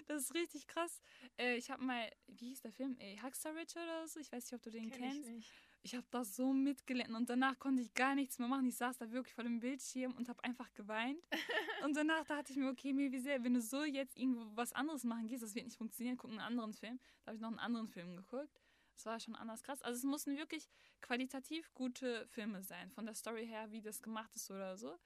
Das 0.08 0.24
ist 0.24 0.34
richtig 0.34 0.68
krass. 0.68 1.02
Äh, 1.38 1.56
ich 1.56 1.70
habe 1.72 1.84
mal, 1.84 2.10
wie 2.28 2.50
hieß 2.50 2.62
der 2.62 2.72
Film? 2.72 2.98
Ey, 3.00 3.20
Huckster 3.24 3.56
Rich 3.56 3.76
oder 3.76 4.08
so? 4.08 4.20
Ich 4.20 4.32
weiß 4.32 4.44
nicht, 4.46 4.54
ob 4.54 4.62
du 4.62 4.70
den 4.70 4.90
Kenn 4.90 5.00
kennst. 5.00 5.30
Ich, 5.30 5.52
ich 5.84 5.96
habe 5.96 6.06
das 6.12 6.36
so 6.36 6.52
mitgelitten 6.54 7.16
und 7.16 7.30
danach 7.30 7.58
konnte 7.60 7.82
ich 7.82 7.94
gar 7.94 8.16
nichts 8.16 8.38
mehr 8.40 8.48
machen. 8.48 8.66
Ich 8.66 8.76
saß 8.76 8.98
da 8.98 9.12
wirklich 9.12 9.34
vor 9.34 9.44
dem 9.44 9.60
Bildschirm 9.60 10.14
und 10.14 10.28
habe 10.28 10.44
einfach 10.44 10.74
geweint. 10.74 11.24
und 11.86 11.96
danach 11.96 12.26
dachte 12.26 12.52
ich 12.52 12.58
mir, 12.58 12.70
okay, 12.70 12.94
mir 12.94 13.12
wie 13.12 13.20
sehr, 13.20 13.44
wenn 13.44 13.54
du 13.54 13.62
so 13.62 13.84
jetzt 13.84 14.18
irgendwo 14.18 14.46
was 14.56 14.74
anderes 14.74 15.04
machen 15.04 15.28
gehst, 15.28 15.44
das 15.44 15.56
wird 15.56 15.66
nicht 15.66 15.78
funktionieren, 15.78 16.18
guck 16.18 16.32
einen 16.32 16.40
anderen 16.40 16.74
Film. 16.74 17.00
Da 17.24 17.28
habe 17.28 17.36
ich 17.36 17.42
noch 17.42 17.50
einen 17.50 17.60
anderen 17.60 17.88
Film 17.88 18.16
geguckt. 18.16 18.62
Das 18.96 19.06
war 19.06 19.20
schon 19.20 19.36
anders 19.36 19.64
krass. 19.64 19.82
Also 19.82 19.98
es 19.98 20.04
mussten 20.04 20.38
wirklich 20.38 20.70
qualitativ 21.02 21.74
gute 21.74 22.28
Filme 22.28 22.62
sein, 22.62 22.92
von 22.92 23.06
der 23.06 23.16
Story 23.16 23.48
her, 23.48 23.72
wie 23.72 23.82
das 23.82 24.02
gemacht 24.02 24.36
ist 24.36 24.52
oder 24.52 24.78
so. 24.78 25.00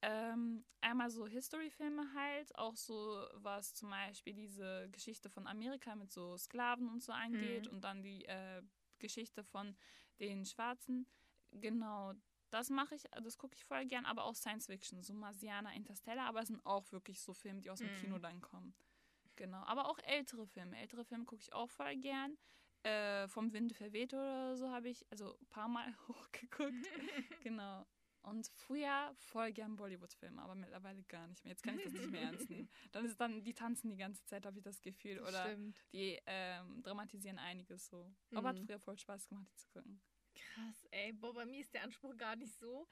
Ähm, 0.00 0.64
einmal 0.80 1.10
so 1.10 1.26
History-Filme 1.26 2.14
halt, 2.14 2.54
auch 2.56 2.76
so 2.76 3.26
was 3.34 3.74
zum 3.74 3.90
Beispiel 3.90 4.32
diese 4.32 4.88
Geschichte 4.92 5.28
von 5.28 5.46
Amerika 5.46 5.96
mit 5.96 6.12
so 6.12 6.36
Sklaven 6.36 6.88
und 6.88 7.02
so 7.02 7.12
angeht 7.12 7.66
mhm. 7.66 7.72
und 7.72 7.80
dann 7.82 8.02
die 8.02 8.24
äh, 8.26 8.62
Geschichte 9.00 9.42
von 9.42 9.76
den 10.20 10.44
Schwarzen. 10.44 11.06
Genau, 11.50 12.12
das 12.50 12.70
mache 12.70 12.94
ich, 12.94 13.04
das 13.22 13.38
gucke 13.38 13.56
ich 13.56 13.64
voll 13.64 13.86
gern, 13.86 14.06
aber 14.06 14.24
auch 14.24 14.34
Science 14.34 14.66
Fiction, 14.66 15.02
so 15.02 15.14
Marsianer, 15.14 15.72
Interstellar, 15.72 16.26
aber 16.26 16.42
es 16.42 16.48
sind 16.48 16.64
auch 16.64 16.90
wirklich 16.92 17.20
so 17.20 17.34
Filme, 17.34 17.60
die 17.60 17.70
aus 17.70 17.78
dem 17.78 17.92
mhm. 17.92 18.00
Kino 18.00 18.18
dann 18.18 18.40
kommen. 18.40 18.74
Genau, 19.36 19.62
aber 19.64 19.88
auch 19.88 19.98
ältere 20.00 20.46
Filme. 20.46 20.78
Ältere 20.78 21.04
Filme 21.04 21.24
gucke 21.24 21.42
ich 21.42 21.52
auch 21.52 21.70
voll 21.70 21.96
gern. 21.96 22.36
Äh, 22.84 23.26
vom 23.28 23.52
Wind 23.52 23.72
verweht 23.74 24.14
oder 24.14 24.56
so 24.56 24.70
habe 24.70 24.88
ich 24.88 25.04
also 25.10 25.36
ein 25.40 25.46
paar 25.46 25.68
Mal 25.68 25.94
hochgeguckt. 26.08 26.88
genau. 27.42 27.86
Und 28.28 28.48
früher 28.48 29.14
voll 29.16 29.52
gern 29.52 29.76
Bollywood-Filme, 29.76 30.40
aber 30.42 30.54
mittlerweile 30.54 31.02
gar 31.04 31.26
nicht 31.26 31.44
mehr. 31.44 31.52
Jetzt 31.52 31.62
kann 31.62 31.78
ich 31.78 31.84
das 31.84 31.92
nicht 31.92 32.10
mehr 32.10 32.22
ernst 32.22 32.50
nehmen. 32.50 32.68
Dann 32.92 33.04
ist 33.04 33.20
dann, 33.20 33.42
die 33.42 33.54
tanzen 33.54 33.90
die 33.90 33.96
ganze 33.96 34.24
Zeit, 34.24 34.46
habe 34.46 34.58
ich 34.58 34.64
das 34.64 34.80
Gefühl. 34.82 35.20
Oder 35.20 35.46
Stimmt. 35.46 35.84
die 35.92 36.18
ähm, 36.26 36.82
dramatisieren 36.82 37.38
einiges 37.38 37.88
so. 37.88 38.10
Aber 38.32 38.52
mhm. 38.52 38.58
hat 38.58 38.66
früher 38.66 38.80
voll 38.80 38.98
Spaß 38.98 39.28
gemacht, 39.28 39.48
die 39.52 39.56
zu 39.56 39.68
gucken. 39.70 40.00
Krass, 40.34 40.86
ey. 40.90 41.12
Boah, 41.12 41.34
bei 41.34 41.46
mir 41.46 41.60
ist 41.60 41.74
der 41.74 41.82
Anspruch 41.82 42.16
gar 42.16 42.36
nicht 42.36 42.54
so. 42.58 42.86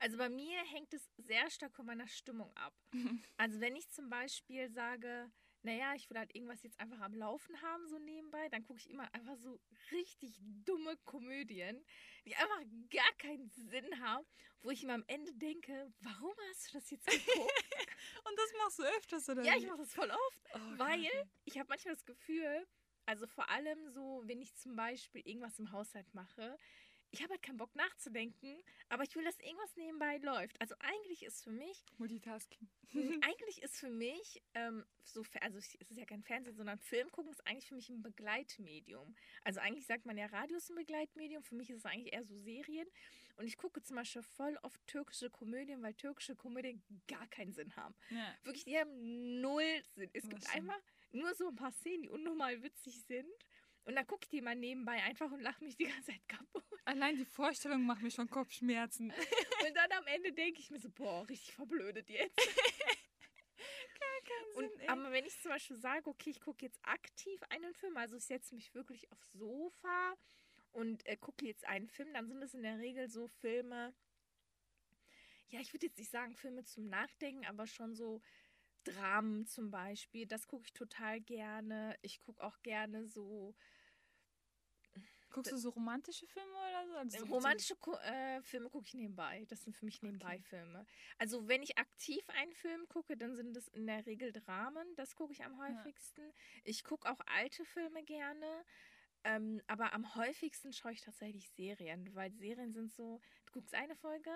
Also 0.00 0.16
bei 0.16 0.28
mir 0.28 0.58
hängt 0.64 0.92
es 0.94 1.08
sehr 1.16 1.50
stark 1.50 1.74
von 1.74 1.86
meiner 1.86 2.06
Stimmung 2.06 2.54
ab. 2.56 2.74
also 3.36 3.60
wenn 3.60 3.76
ich 3.76 3.88
zum 3.90 4.08
Beispiel 4.08 4.70
sage, 4.70 5.30
naja, 5.62 5.94
ich 5.94 6.08
will 6.08 6.18
halt 6.18 6.34
irgendwas 6.34 6.62
jetzt 6.62 6.78
einfach 6.80 7.00
am 7.00 7.14
Laufen 7.14 7.60
haben, 7.62 7.86
so 7.88 7.98
nebenbei, 7.98 8.48
dann 8.48 8.64
gucke 8.64 8.78
ich 8.78 8.90
immer 8.90 9.12
einfach 9.14 9.36
so 9.36 9.60
richtig 9.90 10.38
dumme 10.64 10.96
Komödien, 11.04 11.84
die 12.24 12.34
einfach 12.36 12.62
gar 12.90 13.12
keinen 13.18 13.48
Sinn 13.50 14.00
haben, 14.00 14.26
wo 14.60 14.70
ich 14.70 14.82
mir 14.84 14.94
am 14.94 15.04
Ende 15.06 15.32
denke, 15.34 15.92
warum 16.00 16.34
hast 16.50 16.68
du 16.68 16.78
das 16.78 16.90
jetzt 16.90 17.06
geguckt? 17.06 17.26
Und 18.24 18.38
das 18.38 18.52
machst 18.58 18.78
du 18.78 18.82
öfters, 18.84 19.28
oder? 19.28 19.42
Ja, 19.42 19.56
ich 19.56 19.66
mache 19.66 19.78
das 19.78 19.94
voll 19.94 20.10
oft, 20.10 20.40
oh, 20.54 20.58
weil 20.78 21.10
ich 21.44 21.58
habe 21.58 21.68
manchmal 21.68 21.94
das 21.94 22.04
Gefühl, 22.04 22.66
also 23.06 23.26
vor 23.26 23.48
allem 23.48 23.88
so, 23.88 24.22
wenn 24.26 24.40
ich 24.40 24.54
zum 24.56 24.76
Beispiel 24.76 25.22
irgendwas 25.26 25.58
im 25.58 25.72
Haushalt 25.72 26.12
mache, 26.14 26.58
ich 27.10 27.22
habe 27.22 27.32
halt 27.32 27.42
keinen 27.42 27.56
Bock 27.56 27.74
nachzudenken, 27.74 28.62
aber 28.88 29.02
ich 29.02 29.14
will, 29.16 29.24
dass 29.24 29.38
irgendwas 29.40 29.74
nebenbei 29.76 30.18
läuft. 30.18 30.60
Also 30.60 30.74
eigentlich 30.80 31.24
ist 31.24 31.42
für 31.42 31.50
mich. 31.50 31.84
Multitasking. 31.96 32.68
eigentlich 33.22 33.62
ist 33.62 33.76
für 33.76 33.88
mich, 33.88 34.42
ähm, 34.54 34.84
so, 35.04 35.22
also 35.40 35.58
es 35.58 35.74
ist 35.74 35.96
ja 35.96 36.04
kein 36.04 36.22
Fernsehen, 36.22 36.56
sondern 36.56 36.78
Film 36.78 37.10
gucken 37.10 37.32
ist 37.32 37.46
eigentlich 37.46 37.68
für 37.68 37.74
mich 37.74 37.88
ein 37.88 38.02
Begleitmedium. 38.02 39.14
Also 39.42 39.60
eigentlich 39.60 39.86
sagt 39.86 40.04
man 40.04 40.18
ja, 40.18 40.26
Radio 40.26 40.56
ist 40.56 40.70
ein 40.70 40.76
Begleitmedium. 40.76 41.42
Für 41.42 41.54
mich 41.54 41.70
ist 41.70 41.78
es 41.78 41.86
eigentlich 41.86 42.12
eher 42.12 42.24
so 42.24 42.36
Serien. 42.38 42.88
Und 43.36 43.46
ich 43.46 43.56
gucke 43.56 43.82
zum 43.82 43.96
Beispiel 43.96 44.22
voll 44.22 44.58
oft 44.62 44.84
türkische 44.86 45.30
Komödien, 45.30 45.82
weil 45.82 45.94
türkische 45.94 46.34
Komödien 46.34 46.82
gar 47.06 47.26
keinen 47.28 47.52
Sinn 47.52 47.74
haben. 47.76 47.94
Ja. 48.10 48.34
Wirklich, 48.42 48.64
die 48.64 48.76
haben 48.76 49.40
null 49.40 49.82
Sinn. 49.94 50.10
Es 50.12 50.24
Das 50.24 50.30
gibt 50.30 50.54
einfach 50.54 50.80
nur 51.12 51.34
so 51.34 51.48
ein 51.48 51.56
paar 51.56 51.72
Szenen, 51.72 52.02
die 52.02 52.08
unnormal 52.08 52.62
witzig 52.62 53.02
sind. 53.06 53.32
Und 53.84 53.94
dann 53.94 54.06
gucke 54.06 54.24
ich 54.24 54.28
die 54.28 54.42
mal 54.42 54.54
nebenbei 54.54 55.02
einfach 55.04 55.30
und 55.30 55.40
lache 55.40 55.64
mich 55.64 55.76
die 55.76 55.84
ganze 55.86 56.12
Zeit 56.12 56.28
kaputt. 56.28 56.67
Allein 56.88 57.16
die 57.16 57.26
Vorstellung 57.26 57.84
macht 57.84 58.00
mir 58.00 58.10
schon 58.10 58.30
Kopfschmerzen. 58.30 59.10
Und 59.66 59.76
dann 59.76 59.92
am 59.92 60.06
Ende 60.06 60.32
denke 60.32 60.58
ich 60.58 60.70
mir 60.70 60.80
so, 60.80 60.88
boah, 60.88 61.28
richtig 61.28 61.52
verblödet 61.52 62.08
jetzt. 62.08 62.38
Und, 64.54 64.70
Sinn, 64.70 64.80
ey. 64.80 64.88
aber 64.88 65.12
wenn 65.12 65.26
ich 65.26 65.38
zum 65.40 65.50
Beispiel 65.50 65.76
sage, 65.76 66.08
okay, 66.08 66.30
ich 66.30 66.40
gucke 66.40 66.64
jetzt 66.64 66.80
aktiv 66.82 67.40
einen 67.50 67.74
Film, 67.74 67.96
also 67.98 68.16
ich 68.16 68.24
setze 68.24 68.54
mich 68.54 68.74
wirklich 68.74 69.12
aufs 69.12 69.32
Sofa 69.32 70.14
und 70.72 71.06
äh, 71.06 71.16
gucke 71.16 71.44
jetzt 71.44 71.66
einen 71.66 71.88
Film, 71.88 72.12
dann 72.14 72.26
sind 72.26 72.42
es 72.42 72.54
in 72.54 72.62
der 72.62 72.78
Regel 72.78 73.10
so 73.10 73.28
Filme, 73.28 73.94
ja, 75.48 75.60
ich 75.60 75.74
würde 75.74 75.86
jetzt 75.86 75.98
nicht 75.98 76.10
sagen 76.10 76.36
Filme 76.36 76.64
zum 76.64 76.88
Nachdenken, 76.88 77.44
aber 77.44 77.66
schon 77.66 77.94
so 77.94 78.22
Dramen 78.84 79.46
zum 79.46 79.70
Beispiel, 79.70 80.26
das 80.26 80.46
gucke 80.46 80.64
ich 80.64 80.72
total 80.72 81.20
gerne. 81.20 81.96
Ich 82.00 82.20
gucke 82.20 82.42
auch 82.42 82.62
gerne 82.62 83.06
so 83.06 83.54
Guckst 85.30 85.52
du 85.52 85.56
so 85.56 85.70
romantische 85.70 86.26
Filme 86.26 86.52
oder 86.52 86.86
so? 86.86 86.94
Also 86.96 87.18
so 87.18 87.34
Romantische 87.34 87.74
äh, 88.02 88.42
Filme 88.42 88.70
gucke 88.70 88.86
ich 88.86 88.94
nebenbei. 88.94 89.44
Das 89.48 89.62
sind 89.62 89.76
für 89.76 89.84
mich 89.84 90.02
nebenbei 90.02 90.40
Filme. 90.40 90.86
Also 91.18 91.48
wenn 91.48 91.62
ich 91.62 91.78
aktiv 91.78 92.22
einen 92.30 92.52
Film 92.52 92.88
gucke, 92.88 93.16
dann 93.16 93.34
sind 93.34 93.56
es 93.56 93.68
in 93.68 93.86
der 93.86 94.06
Regel 94.06 94.32
Dramen. 94.32 94.86
Das 94.96 95.14
gucke 95.14 95.32
ich 95.32 95.44
am 95.44 95.58
häufigsten. 95.58 96.32
Ich 96.64 96.84
gucke 96.84 97.10
auch 97.10 97.20
alte 97.26 97.64
Filme 97.64 98.02
gerne. 98.04 98.64
Ähm, 99.24 99.60
aber 99.66 99.92
am 99.92 100.14
häufigsten 100.14 100.72
schaue 100.72 100.92
ich 100.92 101.00
tatsächlich 101.00 101.50
Serien, 101.50 102.14
weil 102.14 102.32
Serien 102.32 102.72
sind 102.72 102.92
so, 102.92 103.20
du 103.46 103.52
guckst 103.52 103.74
eine 103.74 103.96
Folge 103.96 104.30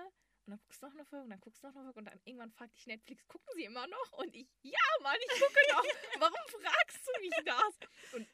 und 0.45 0.51
dann 0.51 0.59
guckst 0.59 0.83
du 0.83 0.87
noch 0.87 0.95
eine 0.95 1.05
Folge 1.05 1.25
und 1.25 1.31
dann 1.31 1.41
guckst 1.41 1.63
du 1.63 1.69
noch 1.69 1.77
eine 1.77 1.85
Folge 1.85 1.99
und 2.01 2.05
dann 2.07 2.21
irgendwann 2.25 2.51
fragt 2.51 2.77
dich 2.77 2.87
Netflix, 2.87 3.27
gucken 3.29 3.49
sie 3.55 3.65
immer 3.65 3.87
noch? 3.87 4.13
Und 4.13 4.35
ich, 4.35 4.49
ja 4.63 4.81
Mann, 5.03 5.17
ich 5.21 5.41
gucke 5.41 5.61
noch. 5.71 5.85
Warum 6.21 6.63
fragst 6.63 7.07
du 7.07 7.21
mich 7.21 7.35
das? 7.45 8.15
Und 8.15 8.27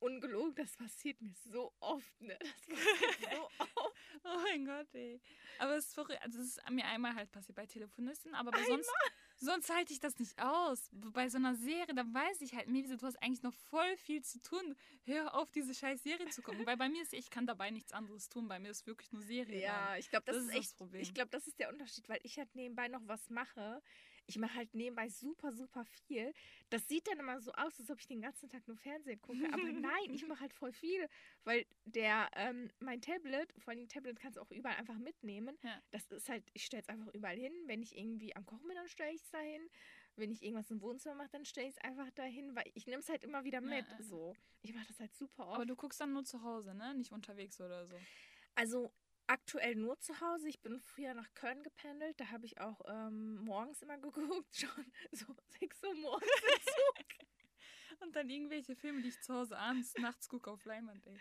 ungelogen, 0.00 0.54
das 0.54 0.76
passiert 0.76 1.20
mir 1.20 1.32
so 1.50 1.72
oft, 1.80 2.20
ne? 2.20 2.38
Das 2.40 2.78
passiert 2.78 3.16
so 3.32 3.48
oft. 3.58 3.92
Oh 4.24 4.38
mein 4.42 4.64
Gott, 4.64 4.88
ey. 4.94 5.20
Aber 5.58 5.76
es 5.76 5.86
ist 5.86 5.94
verrückt. 5.94 6.20
Also, 6.22 6.40
es 6.40 6.56
ist 6.56 6.70
mir 6.70 6.84
einmal 6.86 7.14
halt 7.14 7.30
passiert 7.30 7.56
bei 7.56 7.66
Telefonisten, 7.66 8.34
aber 8.34 8.50
bei 8.50 8.64
sonst, 8.64 8.90
sonst 9.36 9.70
halte 9.70 9.92
ich 9.92 10.00
das 10.00 10.18
nicht 10.18 10.38
aus. 10.42 10.90
Bei 10.92 11.28
so 11.28 11.36
einer 11.38 11.54
Serie, 11.54 11.94
da 11.94 12.02
weiß 12.04 12.40
ich 12.40 12.54
halt, 12.54 12.68
Mevise, 12.68 12.96
du 12.96 13.06
hast 13.06 13.22
eigentlich 13.22 13.42
noch 13.42 13.54
voll 13.54 13.96
viel 13.98 14.22
zu 14.22 14.40
tun. 14.40 14.76
Hör 15.04 15.34
auf, 15.34 15.50
diese 15.52 15.74
scheiß 15.74 16.02
Serie 16.02 16.28
zu 16.30 16.42
gucken. 16.42 16.66
Weil 16.66 16.76
bei 16.76 16.88
mir 16.88 17.02
ist, 17.02 17.12
ich 17.12 17.30
kann 17.30 17.46
dabei 17.46 17.70
nichts 17.70 17.92
anderes 17.92 18.28
tun. 18.28 18.48
Bei 18.48 18.58
mir 18.58 18.70
ist 18.70 18.86
wirklich 18.86 19.12
nur 19.12 19.22
Serie. 19.22 19.60
Ja, 19.60 19.96
ich 19.96 20.10
glaube, 20.10 20.24
das, 20.26 20.36
Das 20.36 20.44
ist 20.44 20.50
ist 20.50 20.56
das 20.56 20.64
echt, 20.70 20.76
Problem. 20.76 21.02
ich 21.02 21.14
glaube, 21.14 21.30
das 21.30 21.46
ist 21.46 21.58
der 21.60 21.68
Unterschied, 21.70 22.08
weil 22.08 22.20
ich 22.22 22.36
halt 22.38 22.54
nebenbei 22.54 22.88
noch 22.88 23.06
was 23.06 23.30
mache. 23.30 23.82
Ich 24.26 24.38
mache 24.38 24.54
halt 24.54 24.74
nebenbei 24.74 25.08
super, 25.08 25.52
super 25.52 25.84
viel. 26.06 26.32
Das 26.70 26.88
sieht 26.88 27.06
dann 27.06 27.18
immer 27.18 27.40
so 27.40 27.52
aus, 27.52 27.78
als 27.78 27.90
ob 27.90 28.00
ich 28.00 28.06
den 28.06 28.20
ganzen 28.20 28.48
Tag 28.48 28.66
nur 28.66 28.76
Fernsehen 28.76 29.20
gucke. 29.20 29.46
Aber 29.52 29.62
nein, 29.72 30.12
ich 30.12 30.26
mache 30.26 30.40
halt 30.40 30.52
voll 30.52 30.72
viel, 30.72 31.08
weil 31.44 31.64
der, 31.84 32.28
ähm, 32.34 32.70
mein 32.80 33.00
Tablet, 33.00 33.52
vor 33.58 33.72
allem 33.72 33.88
Tablet 33.88 34.18
kannst 34.18 34.36
du 34.36 34.40
auch 34.40 34.50
überall 34.50 34.76
einfach 34.76 34.98
mitnehmen. 34.98 35.56
Ja. 35.62 35.80
Das 35.90 36.10
ist 36.10 36.28
halt, 36.28 36.44
ich 36.54 36.64
stelle 36.64 36.82
es 36.82 36.88
einfach 36.88 37.12
überall 37.14 37.36
hin. 37.36 37.52
Wenn 37.66 37.82
ich 37.82 37.96
irgendwie 37.96 38.34
am 38.34 38.44
Kochen 38.46 38.66
bin, 38.66 38.76
dann 38.76 38.88
stelle 38.88 39.12
ich 39.12 39.22
es 39.22 39.30
dahin. 39.30 39.68
Wenn 40.16 40.32
ich 40.32 40.42
irgendwas 40.42 40.70
im 40.70 40.80
Wohnzimmer 40.80 41.14
mache, 41.14 41.30
dann 41.30 41.44
stelle 41.44 41.68
ich 41.68 41.76
es 41.76 41.84
einfach 41.84 42.10
dahin, 42.12 42.56
weil 42.56 42.64
ich 42.74 42.86
nehme 42.86 43.00
es 43.00 43.08
halt 43.08 43.22
immer 43.22 43.44
wieder 43.44 43.60
mit. 43.60 43.86
ja, 43.86 43.96
ja. 43.98 44.02
So. 44.02 44.34
Ich 44.62 44.74
mache 44.74 44.86
das 44.88 44.98
halt 44.98 45.14
super 45.14 45.46
oft. 45.46 45.56
Aber 45.56 45.66
du 45.66 45.76
guckst 45.76 46.00
dann 46.00 46.12
nur 46.12 46.24
zu 46.24 46.42
Hause, 46.42 46.74
ne? 46.74 46.94
Nicht 46.94 47.12
unterwegs 47.12 47.60
oder 47.60 47.86
so. 47.86 47.96
Also 48.54 48.90
aktuell 49.26 49.74
nur 49.76 49.98
zu 50.00 50.20
Hause. 50.20 50.48
Ich 50.48 50.60
bin 50.60 50.80
früher 50.80 51.14
nach 51.14 51.32
Köln 51.34 51.62
gependelt. 51.62 52.18
Da 52.20 52.30
habe 52.30 52.46
ich 52.46 52.60
auch 52.60 52.80
ähm, 52.86 53.36
morgens 53.44 53.82
immer 53.82 53.98
geguckt. 53.98 54.56
Schon 54.56 54.92
so 55.12 55.26
6 55.60 55.82
Uhr 55.84 55.94
morgens 55.94 56.30
im 56.42 56.62
Zug. 56.62 57.26
Und 58.00 58.14
dann 58.14 58.28
irgendwelche 58.28 58.76
Filme, 58.76 59.00
die 59.00 59.08
ich 59.08 59.20
zu 59.20 59.34
Hause 59.34 59.56
abends, 59.58 59.94
nachts 59.98 60.28
gucke 60.28 60.50
auf 60.50 60.64
Leinwand, 60.64 61.06
ey. 61.06 61.18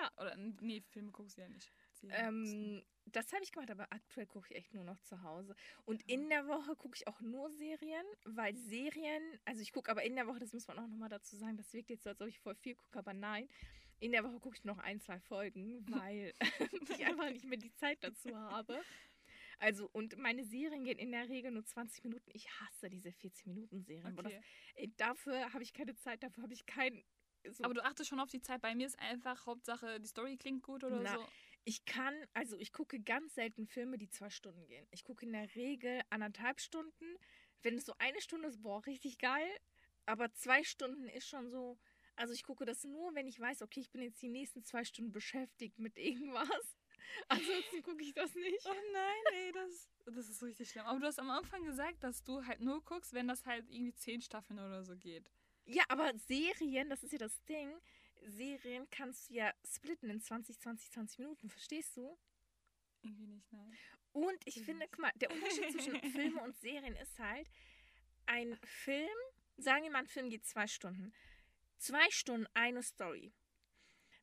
Ja. 0.00 0.10
Oder, 0.16 0.36
nee, 0.36 0.82
Filme 0.90 1.12
guckst 1.12 1.36
du 1.36 1.42
ja 1.42 1.48
nicht. 1.48 1.72
Ähm, 2.10 2.82
das 3.06 3.32
habe 3.32 3.42
ich 3.42 3.52
gemacht, 3.52 3.70
aber 3.70 3.90
aktuell 3.90 4.26
gucke 4.26 4.46
ich 4.50 4.56
echt 4.56 4.74
nur 4.74 4.84
noch 4.84 5.00
zu 5.00 5.22
Hause. 5.22 5.54
Und 5.84 6.02
in 6.08 6.28
der 6.28 6.46
Woche 6.46 6.76
gucke 6.76 6.96
ich 6.96 7.06
auch 7.08 7.20
nur 7.20 7.50
Serien, 7.50 8.06
weil 8.24 8.56
Serien, 8.56 9.22
also 9.44 9.62
ich 9.62 9.72
gucke 9.72 9.90
aber 9.90 10.04
in 10.04 10.14
der 10.14 10.26
Woche, 10.26 10.38
das 10.38 10.52
muss 10.52 10.68
man 10.68 10.78
auch 10.78 10.86
nochmal 10.86 11.08
dazu 11.08 11.36
sagen, 11.36 11.56
das 11.56 11.72
wirkt 11.72 11.90
jetzt 11.90 12.04
so, 12.04 12.10
als 12.10 12.20
ob 12.20 12.28
ich 12.28 12.38
voll 12.40 12.54
viel 12.54 12.74
gucke, 12.74 12.98
aber 12.98 13.14
nein. 13.14 13.48
In 14.00 14.12
der 14.12 14.22
Woche 14.24 14.38
gucke 14.40 14.56
ich 14.56 14.64
noch 14.64 14.78
ein, 14.78 15.00
zwei 15.00 15.18
Folgen, 15.20 15.84
weil 15.90 16.32
ich 16.90 17.04
einfach 17.06 17.30
nicht 17.30 17.44
mehr 17.44 17.58
die 17.58 17.72
Zeit 17.74 17.98
dazu 18.02 18.34
habe. 18.36 18.80
Also, 19.60 19.88
und 19.92 20.16
meine 20.18 20.44
Serien 20.44 20.84
gehen 20.84 20.98
in 20.98 21.10
der 21.10 21.28
Regel 21.28 21.50
nur 21.50 21.64
20 21.64 22.04
Minuten. 22.04 22.30
Ich 22.32 22.48
hasse 22.60 22.88
diese 22.88 23.08
40-Minuten-Serien. 23.08 24.14
Boah, 24.14 24.22
das- 24.22 24.32
Okay. 24.32 24.42
Ey, 24.76 24.92
Dafür 24.96 25.52
habe 25.52 25.64
ich 25.64 25.72
keine 25.72 25.96
Zeit, 25.96 26.22
dafür 26.22 26.44
habe 26.44 26.54
ich 26.54 26.64
kein. 26.66 27.02
So, 27.50 27.64
Aber 27.64 27.74
du 27.74 27.84
achtest 27.84 28.08
schon 28.08 28.20
auf 28.20 28.30
die 28.30 28.40
Zeit. 28.40 28.60
Bei 28.60 28.74
mir 28.74 28.86
ist 28.86 28.98
einfach 29.00 29.46
Hauptsache, 29.46 29.98
die 30.00 30.06
Story 30.06 30.36
klingt 30.36 30.62
gut 30.62 30.84
oder 30.84 31.00
Na, 31.00 31.14
so. 31.14 31.26
ich 31.64 31.84
kann, 31.86 32.14
also 32.34 32.56
ich 32.58 32.72
gucke 32.72 33.00
ganz 33.00 33.34
selten 33.34 33.66
Filme, 33.66 33.98
die 33.98 34.08
zwei 34.10 34.30
Stunden 34.30 34.64
gehen. 34.66 34.86
Ich 34.92 35.02
gucke 35.04 35.24
in 35.26 35.32
der 35.32 35.52
Regel 35.56 36.02
anderthalb 36.10 36.60
Stunden. 36.60 37.16
Wenn 37.62 37.76
es 37.78 37.86
so 37.86 37.94
eine 37.98 38.20
Stunde 38.20 38.46
ist, 38.48 38.62
boah, 38.62 38.84
richtig 38.86 39.18
geil. 39.18 39.48
Aber 40.06 40.32
zwei 40.34 40.62
Stunden 40.62 41.08
ist 41.08 41.28
schon 41.28 41.50
so. 41.50 41.78
Also 42.18 42.34
ich 42.34 42.42
gucke 42.42 42.64
das 42.64 42.82
nur, 42.84 43.14
wenn 43.14 43.28
ich 43.28 43.38
weiß, 43.38 43.62
okay, 43.62 43.80
ich 43.80 43.90
bin 43.90 44.02
jetzt 44.02 44.20
die 44.20 44.28
nächsten 44.28 44.64
zwei 44.64 44.84
Stunden 44.84 45.12
beschäftigt 45.12 45.78
mit 45.78 45.96
irgendwas. 45.96 46.76
Ansonsten 47.28 47.82
gucke 47.82 48.02
ich 48.02 48.12
das 48.12 48.34
nicht. 48.34 48.66
Oh 48.66 48.74
nein, 48.92 49.34
ey, 49.34 49.52
das, 49.52 49.88
das 50.06 50.28
ist 50.28 50.42
richtig 50.42 50.68
schlimm. 50.68 50.84
Aber 50.84 50.98
du 50.98 51.06
hast 51.06 51.20
am 51.20 51.30
Anfang 51.30 51.64
gesagt, 51.64 52.02
dass 52.02 52.24
du 52.24 52.44
halt 52.44 52.60
nur 52.60 52.84
guckst, 52.84 53.12
wenn 53.12 53.28
das 53.28 53.46
halt 53.46 53.70
irgendwie 53.70 53.94
zehn 53.94 54.20
Staffeln 54.20 54.58
oder 54.58 54.82
so 54.84 54.96
geht. 54.96 55.30
Ja, 55.64 55.84
aber 55.88 56.12
Serien, 56.18 56.90
das 56.90 57.04
ist 57.04 57.12
ja 57.12 57.18
das 57.18 57.40
Ding. 57.44 57.72
Serien 58.26 58.88
kannst 58.90 59.30
du 59.30 59.34
ja 59.34 59.52
splitten 59.64 60.10
in 60.10 60.20
20, 60.20 60.58
20, 60.58 60.90
20 60.90 61.18
Minuten, 61.20 61.48
verstehst 61.48 61.96
du? 61.96 62.18
Irgendwie 63.02 63.26
nicht, 63.28 63.52
nein. 63.52 63.76
Und 64.12 64.38
ich 64.44 64.60
finde, 64.62 64.86
guck 64.90 64.98
mal, 65.00 65.12
der 65.14 65.30
Unterschied 65.30 65.70
zwischen 65.70 66.00
Filmen 66.12 66.38
und 66.38 66.56
Serien 66.58 66.96
ist 66.96 67.16
halt, 67.20 67.48
ein 68.26 68.58
Film, 68.64 69.08
sagen 69.56 69.84
wir 69.84 69.90
mal, 69.90 70.00
ein 70.00 70.08
Film 70.08 70.30
geht 70.30 70.44
zwei 70.44 70.66
Stunden. 70.66 71.12
Zwei 71.78 72.10
Stunden 72.10 72.48
eine 72.54 72.82
Story. 72.82 73.32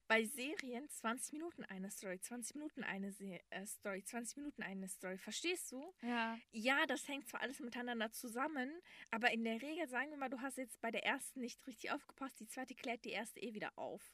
Bei 0.07 0.23
Serien 0.25 0.87
20 0.89 1.33
Minuten 1.33 1.63
eine 1.63 1.89
Story, 1.89 2.19
20 2.19 2.55
Minuten 2.55 2.83
eine 2.83 3.11
Se 3.11 3.39
äh, 3.49 3.65
Story, 3.65 4.03
20 4.03 4.37
Minuten 4.37 4.61
eine 4.61 4.87
Story. 4.87 5.17
Verstehst 5.17 5.71
du? 5.71 5.93
Ja. 6.01 6.37
Ja, 6.51 6.85
das 6.85 7.07
hängt 7.07 7.27
zwar 7.27 7.41
alles 7.41 7.59
miteinander 7.59 8.11
zusammen, 8.11 8.69
aber 9.09 9.31
in 9.31 9.43
der 9.43 9.61
Regel, 9.61 9.87
sagen 9.87 10.11
wir 10.11 10.17
mal, 10.17 10.29
du 10.29 10.41
hast 10.41 10.57
jetzt 10.57 10.79
bei 10.81 10.91
der 10.91 11.05
ersten 11.05 11.39
nicht 11.39 11.65
richtig 11.65 11.91
aufgepasst, 11.91 12.39
die 12.39 12.45
zweite 12.45 12.75
klärt 12.75 13.03
die 13.05 13.11
erste 13.11 13.39
eh 13.39 13.53
wieder 13.53 13.71
auf. 13.77 14.13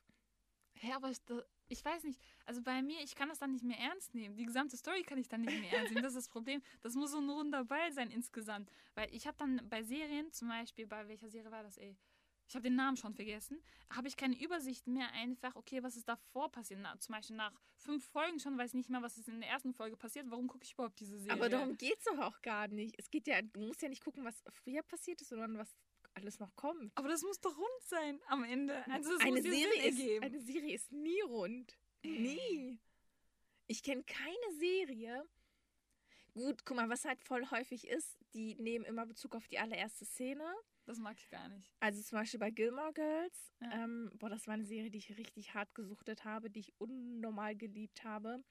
Hä, 0.75 0.93
aber 0.93 1.09
ich, 1.09 1.19
ich 1.67 1.83
weiß 1.83 2.03
nicht. 2.03 2.21
Also 2.45 2.61
bei 2.61 2.81
mir, 2.81 3.01
ich 3.01 3.15
kann 3.15 3.27
das 3.27 3.39
dann 3.39 3.51
nicht 3.51 3.65
mehr 3.65 3.79
ernst 3.79 4.13
nehmen. 4.13 4.37
Die 4.37 4.45
gesamte 4.45 4.77
Story 4.77 5.03
kann 5.03 5.17
ich 5.17 5.27
dann 5.27 5.41
nicht 5.41 5.59
mehr 5.59 5.73
ernst 5.73 5.91
nehmen. 5.91 6.03
Das 6.03 6.13
ist 6.13 6.27
das 6.27 6.29
Problem. 6.29 6.61
Das 6.81 6.93
muss 6.95 7.11
so 7.11 7.17
ein 7.17 7.29
runder 7.29 7.65
Ball 7.65 7.91
sein 7.91 8.11
insgesamt. 8.11 8.71
Weil 8.95 9.13
ich 9.13 9.27
habe 9.27 9.37
dann 9.37 9.67
bei 9.67 9.83
Serien, 9.83 10.31
zum 10.31 10.47
Beispiel, 10.47 10.87
bei 10.87 11.07
welcher 11.07 11.29
Serie 11.29 11.51
war 11.51 11.63
das, 11.63 11.77
ey? 11.77 11.97
Ich 12.51 12.55
habe 12.55 12.63
den 12.63 12.75
Namen 12.75 12.97
schon 12.97 13.13
vergessen. 13.13 13.63
Habe 13.89 14.09
ich 14.09 14.17
keine 14.17 14.37
Übersicht 14.37 14.85
mehr 14.85 15.09
einfach, 15.13 15.55
okay, 15.55 15.81
was 15.83 15.95
ist 15.95 16.09
davor 16.09 16.51
passiert? 16.51 16.81
Na, 16.83 16.99
zum 16.99 17.15
Beispiel 17.15 17.37
nach 17.37 17.53
fünf 17.77 18.03
Folgen 18.03 18.41
schon 18.41 18.57
weiß 18.57 18.71
ich 18.71 18.73
nicht 18.73 18.89
mehr, 18.89 19.01
was 19.01 19.17
ist 19.17 19.29
in 19.29 19.39
der 19.39 19.49
ersten 19.49 19.73
Folge 19.73 19.95
passiert. 19.95 20.29
Warum 20.29 20.49
gucke 20.49 20.65
ich 20.65 20.73
überhaupt 20.73 20.99
diese 20.99 21.17
Serie? 21.17 21.31
Aber 21.31 21.47
darum 21.47 21.77
geht 21.77 21.99
es 21.99 22.03
doch 22.03 22.17
auch 22.17 22.41
gar 22.41 22.67
nicht. 22.67 22.99
Es 22.99 23.09
geht 23.09 23.25
ja, 23.27 23.41
du 23.41 23.61
musst 23.61 23.81
ja 23.81 23.87
nicht 23.87 24.03
gucken, 24.03 24.25
was 24.25 24.43
früher 24.49 24.83
passiert 24.83 25.21
ist, 25.21 25.29
sondern 25.29 25.57
was 25.57 25.77
alles 26.13 26.39
noch 26.39 26.53
kommt. 26.57 26.91
Aber 26.95 27.07
das 27.07 27.21
muss 27.21 27.39
doch 27.39 27.57
rund 27.57 27.83
sein 27.85 28.19
am 28.27 28.43
Ende. 28.43 28.83
Also 28.89 29.11
eine, 29.19 29.41
Serie 29.41 29.87
ist, 29.87 30.21
eine 30.21 30.41
Serie 30.41 30.75
ist 30.75 30.91
nie 30.91 31.21
rund. 31.21 31.77
Nie. 32.03 32.79
Ich 33.67 33.81
kenne 33.81 34.03
keine 34.03 34.57
Serie. 34.59 35.25
Gut, 36.33 36.65
guck 36.65 36.75
mal, 36.75 36.89
was 36.89 37.05
halt 37.05 37.21
voll 37.21 37.49
häufig 37.49 37.87
ist, 37.87 38.17
die 38.33 38.55
nehmen 38.55 38.83
immer 38.83 39.05
Bezug 39.05 39.37
auf 39.37 39.47
die 39.47 39.57
allererste 39.57 40.03
Szene. 40.03 40.43
Das 40.91 40.99
mag 40.99 41.17
ich 41.17 41.29
gar 41.29 41.47
nicht. 41.49 41.71
Also 41.79 42.01
zum 42.01 42.17
Beispiel 42.19 42.39
bei 42.39 42.51
Gilmore 42.51 42.91
Girls. 42.93 43.53
Ja. 43.61 43.83
Ähm, 43.83 44.11
boah, 44.15 44.29
das 44.29 44.45
war 44.47 44.55
eine 44.55 44.65
Serie, 44.65 44.91
die 44.91 44.97
ich 44.97 45.17
richtig 45.17 45.53
hart 45.53 45.73
gesuchtet 45.73 46.25
habe, 46.25 46.49
die 46.49 46.59
ich 46.59 46.73
unnormal 46.79 47.55
geliebt 47.55 48.03
habe. 48.03 48.43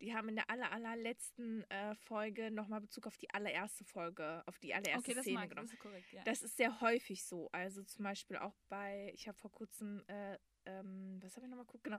Die 0.00 0.14
haben 0.14 0.28
in 0.30 0.36
der 0.36 0.48
aller, 0.50 0.72
allerletzten 0.72 1.62
äh, 1.70 1.94
Folge 1.94 2.50
nochmal 2.50 2.80
Bezug 2.80 3.06
auf 3.06 3.18
die 3.18 3.28
allererste 3.30 3.84
Folge, 3.84 4.42
auf 4.46 4.58
die 4.58 4.72
allererste 4.74 4.98
Okay, 5.00 5.14
das 5.14 5.24
Szene 5.24 5.38
mag 5.38 5.48
genommen. 5.50 5.66
Das 5.68 5.74
ist 5.74 5.80
korrekt, 5.80 6.12
ja. 6.12 6.22
Das 6.24 6.42
ist 6.42 6.56
sehr 6.56 6.80
häufig 6.80 7.24
so. 7.24 7.48
Also 7.52 7.82
zum 7.84 8.02
Beispiel 8.04 8.36
auch 8.38 8.56
bei, 8.68 9.10
ich 9.14 9.28
habe 9.28 9.36
vor 9.38 9.52
kurzem, 9.52 10.02
äh, 10.08 10.38
ähm, 10.64 11.18
was 11.22 11.36
habe 11.36 11.44
ich 11.46 11.50
nochmal 11.50 11.66
geguckt? 11.66 11.84
Genau. 11.84 11.98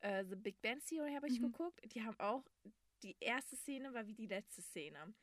äh, 0.00 0.24
The 0.24 0.36
Big 0.36 0.60
Bang 0.62 0.80
Theory 0.80 1.12
habe 1.14 1.28
ich 1.28 1.38
Mhm. 1.38 1.52
geguckt. 1.52 1.80
Die 1.92 2.02
haben 2.02 2.18
auch, 2.18 2.44
die 3.02 3.16
erste 3.20 3.56
Szene 3.56 3.92
war 3.92 4.06
wie 4.06 4.14
die 4.14 4.26
letzte 4.26 4.62
Szene. 4.62 5.14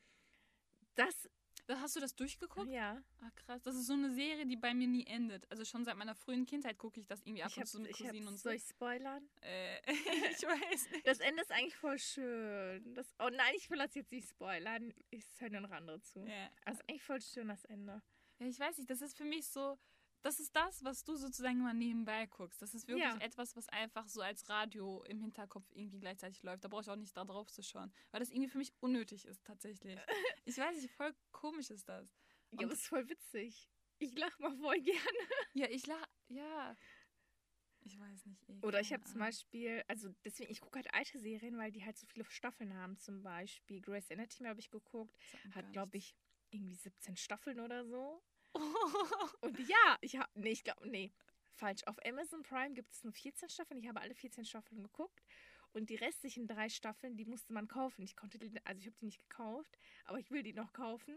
Das, 0.95 1.23
Da 1.23 1.29
hast 1.69 1.95
du 1.95 1.99
das 1.99 2.15
durchgeguckt? 2.15 2.69
ja, 2.69 3.01
Ah, 3.21 3.29
krass. 3.35 3.61
Das 3.63 3.75
ist 3.75 3.85
so 3.87 3.93
eine 3.93 4.11
Serie, 4.13 4.45
die 4.45 4.55
bei 4.57 4.73
mir 4.73 4.87
nie 4.87 5.05
endet. 5.05 5.49
Also 5.51 5.63
schon 5.63 5.85
seit 5.85 5.95
meiner 5.95 6.15
frühen 6.15 6.45
Kindheit 6.45 6.77
gucke 6.77 6.99
ich 6.99 7.05
das 7.07 7.21
irgendwie 7.21 7.43
ab 7.43 7.51
ich 7.51 7.57
und 7.57 7.67
zu 7.67 7.79
mit 7.79 7.91
ich 7.91 7.97
Cousinen 7.97 8.27
und 8.27 8.37
so. 8.37 8.43
soll 8.49 8.53
ich 8.53 8.63
spoilern? 8.63 9.29
Äh, 9.41 9.77
ich 9.87 10.41
weiß 10.43 10.91
nicht. 10.91 11.07
Das 11.07 11.19
Ende 11.19 11.41
ist 11.41 11.51
eigentlich 11.51 11.75
voll 11.77 11.99
schön. 11.99 12.93
Das, 12.93 13.13
oh 13.19 13.29
nein, 13.31 13.53
ich 13.55 13.69
will 13.69 13.77
das 13.77 13.93
jetzt 13.95 14.11
nicht 14.11 14.27
spoilern. 14.29 14.93
Ich 15.09 15.25
höre 15.39 15.61
noch 15.61 15.71
andere 15.71 16.01
zu. 16.01 16.19
Ja. 16.25 16.49
Das 16.65 16.75
ist 16.75 16.89
eigentlich 16.89 17.03
voll 17.03 17.21
schön, 17.21 17.47
das 17.47 17.63
Ende. 17.65 18.01
ja, 18.39 18.47
ich 18.47 18.59
weiß 18.59 18.77
nicht. 18.79 18.89
Das 18.89 19.01
ist 19.01 19.15
für 19.15 19.25
mich 19.25 19.47
so, 19.47 19.77
das 20.21 20.39
ist 20.39 20.55
das, 20.55 20.83
was 20.83 21.03
du 21.03 21.15
sozusagen 21.15 21.59
immer 21.59 21.73
nebenbei 21.73 22.25
guckst. 22.27 22.61
Das 22.61 22.73
ist 22.73 22.87
wirklich 22.87 23.05
Ja. 23.05 23.17
etwas, 23.19 23.55
was 23.55 23.67
einfach 23.69 24.07
so 24.07 24.21
als 24.21 24.47
Radio 24.49 25.03
im 25.03 25.19
Hinterkopf 25.19 25.65
irgendwie 25.73 25.99
gleichzeitig 25.99 26.43
läuft. 26.43 26.63
Da 26.63 26.67
brauche 26.67 26.81
ich 26.81 26.89
auch 26.89 26.95
nicht 26.95 27.15
da 27.17 27.23
drauf 27.25 27.51
zu 27.51 27.63
schauen, 27.63 27.91
weil 28.11 28.19
das 28.19 28.29
irgendwie 28.29 28.49
für 28.49 28.57
mich 28.57 28.73
unnötig 28.81 29.25
ist 29.25 29.43
tatsächlich. 29.45 29.97
Ich 30.45 30.57
weiß 30.57 30.75
nicht, 30.81 30.91
voll 30.93 31.13
komisch 31.31 31.69
ist 31.69 31.87
das. 31.87 32.07
Ja, 32.51 32.59
Und- 32.59 32.63
aber 32.65 32.73
es 32.73 32.79
ist 32.81 32.87
voll 32.87 33.07
witzig. 33.09 33.69
Ich 33.99 34.17
lache 34.17 34.41
mal 34.41 34.55
voll 34.57 34.79
gerne. 34.81 35.17
Ja, 35.53 35.67
ich 35.69 35.85
lach, 35.85 36.07
ja. 36.27 36.75
Ich 37.83 37.99
weiß 37.99 38.25
nicht. 38.27 38.47
ey, 38.47 38.59
Oder 38.63 38.79
ich 38.79 38.93
habe 38.93 39.03
zum. 39.05 39.19
Beispiel, 39.19 39.83
also 39.87 40.09
deswegen, 40.23 40.51
ich 40.51 40.61
gucke 40.61 40.77
halt 40.77 40.93
alte 40.93 41.17
Serien, 41.19 41.57
weil 41.57 41.71
die 41.71 41.83
halt 41.83 41.97
so 41.97 42.05
viele 42.05 42.25
Staffeln 42.25 42.75
haben. 42.75 42.97
Zum 42.99 43.23
Beispiel 43.23 43.81
Grey's 43.81 44.11
Anatomy 44.11 44.49
habe 44.49 44.59
ich 44.59 44.69
geguckt. 44.69 45.15
Hat, 45.55 45.71
glaube 45.73 45.97
ich, 45.97 46.15
irgendwie 46.51 46.75
17 46.75 47.15
Staffeln 47.17 47.59
oder 47.59 47.83
so. 47.85 48.21
Und 49.41 49.59
ja, 49.59 49.97
ich 50.01 50.17
habe, 50.17 50.29
nee, 50.35 50.51
ich 50.51 50.63
glaube, 50.63 50.87
nee, 50.89 51.11
falsch. 51.53 51.83
Auf 51.85 51.97
Amazon 52.05 52.43
Prime 52.43 52.73
gibt 52.73 52.91
es 52.91 53.03
nur 53.03 53.13
14 53.13 53.49
Staffeln. 53.49 53.79
Ich 53.79 53.87
habe 53.87 54.01
alle 54.01 54.15
14 54.15 54.45
Staffeln 54.45 54.81
geguckt. 54.81 55.25
Und 55.73 55.89
die 55.89 55.95
restlichen 55.95 56.47
drei 56.47 56.67
Staffeln, 56.67 57.15
die 57.15 57.25
musste 57.25 57.53
man 57.53 57.67
kaufen. 57.67 58.03
Ich 58.03 58.15
konnte 58.15 58.37
die, 58.37 58.51
also 58.65 58.79
ich 58.79 58.87
habe 58.87 58.97
die 58.99 59.05
nicht 59.05 59.19
gekauft, 59.19 59.77
aber 60.05 60.19
ich 60.19 60.29
will 60.29 60.43
die 60.43 60.53
noch 60.53 60.73
kaufen. 60.73 61.15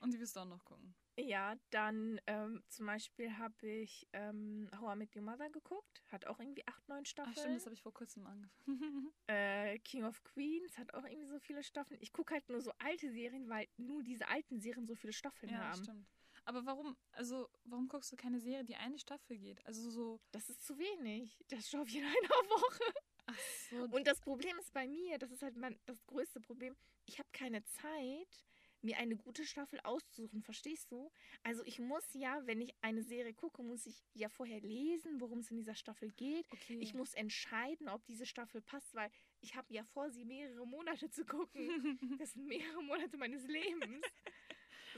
Und 0.00 0.12
die 0.12 0.20
wirst 0.20 0.36
du 0.36 0.40
auch 0.40 0.46
noch 0.46 0.64
gucken. 0.64 0.94
Ja, 1.16 1.56
dann 1.70 2.20
ähm, 2.26 2.62
zum 2.68 2.86
Beispiel 2.86 3.36
habe 3.36 3.66
ich 3.66 4.08
ähm, 4.12 4.68
How 4.80 4.94
I 4.94 4.98
Met 4.98 5.14
Your 5.14 5.22
Mother 5.22 5.50
geguckt. 5.50 6.02
Hat 6.10 6.26
auch 6.26 6.40
irgendwie 6.40 6.66
8, 6.66 6.88
9 6.88 7.02
Ach 7.02 7.06
Staffeln. 7.06 7.36
stimmt, 7.36 7.56
das 7.56 7.66
habe 7.66 7.74
ich 7.74 7.82
vor 7.82 7.92
kurzem 7.92 8.26
angefangen. 8.26 9.12
äh, 9.28 9.78
King 9.80 10.04
of 10.04 10.22
Queens 10.24 10.78
hat 10.78 10.94
auch 10.94 11.04
irgendwie 11.04 11.28
so 11.28 11.38
viele 11.38 11.62
Staffeln. 11.62 12.00
Ich 12.00 12.12
gucke 12.12 12.34
halt 12.34 12.48
nur 12.48 12.60
so 12.60 12.72
alte 12.78 13.10
Serien, 13.12 13.48
weil 13.48 13.68
nur 13.76 14.02
diese 14.02 14.26
alten 14.28 14.58
Serien 14.60 14.86
so 14.86 14.94
viele 14.94 15.12
Staffeln 15.12 15.52
ja, 15.52 15.58
haben. 15.58 15.82
stimmt. 15.82 16.08
Aber 16.44 16.66
warum, 16.66 16.96
also, 17.12 17.48
warum 17.64 17.88
guckst 17.88 18.12
du 18.12 18.16
keine 18.16 18.40
Serie, 18.40 18.64
die 18.64 18.74
eine 18.76 18.98
Staffel 18.98 19.38
geht? 19.38 19.64
Also 19.66 19.88
so, 19.90 20.20
Das 20.32 20.48
ist 20.48 20.64
zu 20.64 20.76
wenig. 20.78 21.38
Das 21.48 21.68
schaffe 21.70 21.88
ich 21.88 21.96
in 21.96 22.04
einer 22.04 22.50
Woche. 22.50 22.94
ach 23.26 23.38
so, 23.70 23.76
Und 23.96 24.06
das 24.06 24.20
Problem 24.20 24.58
ist 24.58 24.72
bei 24.72 24.88
mir, 24.88 25.18
das 25.18 25.30
ist 25.30 25.42
halt 25.42 25.56
mein, 25.56 25.78
das 25.86 26.04
größte 26.06 26.40
Problem, 26.40 26.74
ich 27.06 27.18
habe 27.18 27.28
keine 27.32 27.62
Zeit, 27.64 28.44
mir 28.84 28.98
eine 28.98 29.16
gute 29.16 29.44
Staffel 29.44 29.78
auszusuchen, 29.84 30.42
verstehst 30.42 30.90
du? 30.90 31.10
Also 31.44 31.62
ich 31.64 31.78
muss 31.78 32.02
ja, 32.14 32.44
wenn 32.46 32.60
ich 32.60 32.74
eine 32.80 33.02
Serie 33.02 33.32
gucke, 33.32 33.62
muss 33.62 33.86
ich 33.86 34.02
ja 34.12 34.28
vorher 34.28 34.60
lesen, 34.60 35.20
worum 35.20 35.38
es 35.38 35.50
in 35.52 35.56
dieser 35.56 35.76
Staffel 35.76 36.10
geht. 36.10 36.46
okay. 36.50 36.78
Ich 36.80 36.92
muss 36.92 37.14
entscheiden, 37.14 37.88
ob 37.88 38.04
diese 38.06 38.26
Staffel 38.26 38.60
passt, 38.60 38.92
weil 38.94 39.10
ich 39.40 39.54
habe 39.54 39.72
ja 39.72 39.84
vor, 39.84 40.10
sie 40.10 40.24
mehrere 40.24 40.66
Monate 40.66 41.08
zu 41.10 41.24
gucken. 41.24 41.98
Das 42.18 42.32
sind 42.32 42.46
mehrere 42.46 42.82
Monate 42.82 43.16
meines 43.16 43.46
Lebens. 43.46 44.04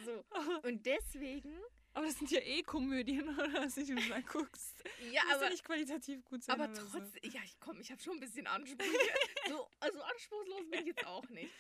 So. 0.05 0.25
Und 0.69 0.85
deswegen, 0.87 1.53
aber 1.95 2.07
das 2.07 2.19
sind 2.19 2.31
ja 2.33 2.41
eh 2.41 2.63
Komödien, 2.63 3.29
oder? 3.39 3.63
Was 3.63 3.77
ich 3.77 3.89
da 3.89 4.21
guckst. 4.21 4.83
ja, 5.01 5.13
ja 5.13 5.37
aber, 5.37 5.49
nicht 5.49 5.65
qualitativ 5.65 6.25
gut 6.25 6.43
sein. 6.43 6.61
aber 6.61 6.71
oder 6.71 6.85
so. 6.85 6.99
trotzdem, 6.99 7.31
ja, 7.31 7.41
ich 7.45 7.59
komm, 7.61 7.81
ich 7.81 7.91
habe 7.91 8.03
schon 8.03 8.15
ein 8.15 8.21
bisschen 8.21 8.47
Ansprüche. 8.47 8.91
so, 9.49 9.69
also 9.81 10.03
anspruchslos 10.03 10.71
bin 10.71 10.81
ich 10.81 10.87
jetzt 10.87 11.07
auch 11.07 11.29
nicht. 11.29 11.53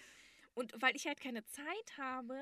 Und 0.54 0.72
weil 0.80 0.94
ich 0.96 1.06
halt 1.06 1.20
keine 1.20 1.44
Zeit 1.44 1.98
habe, 1.98 2.40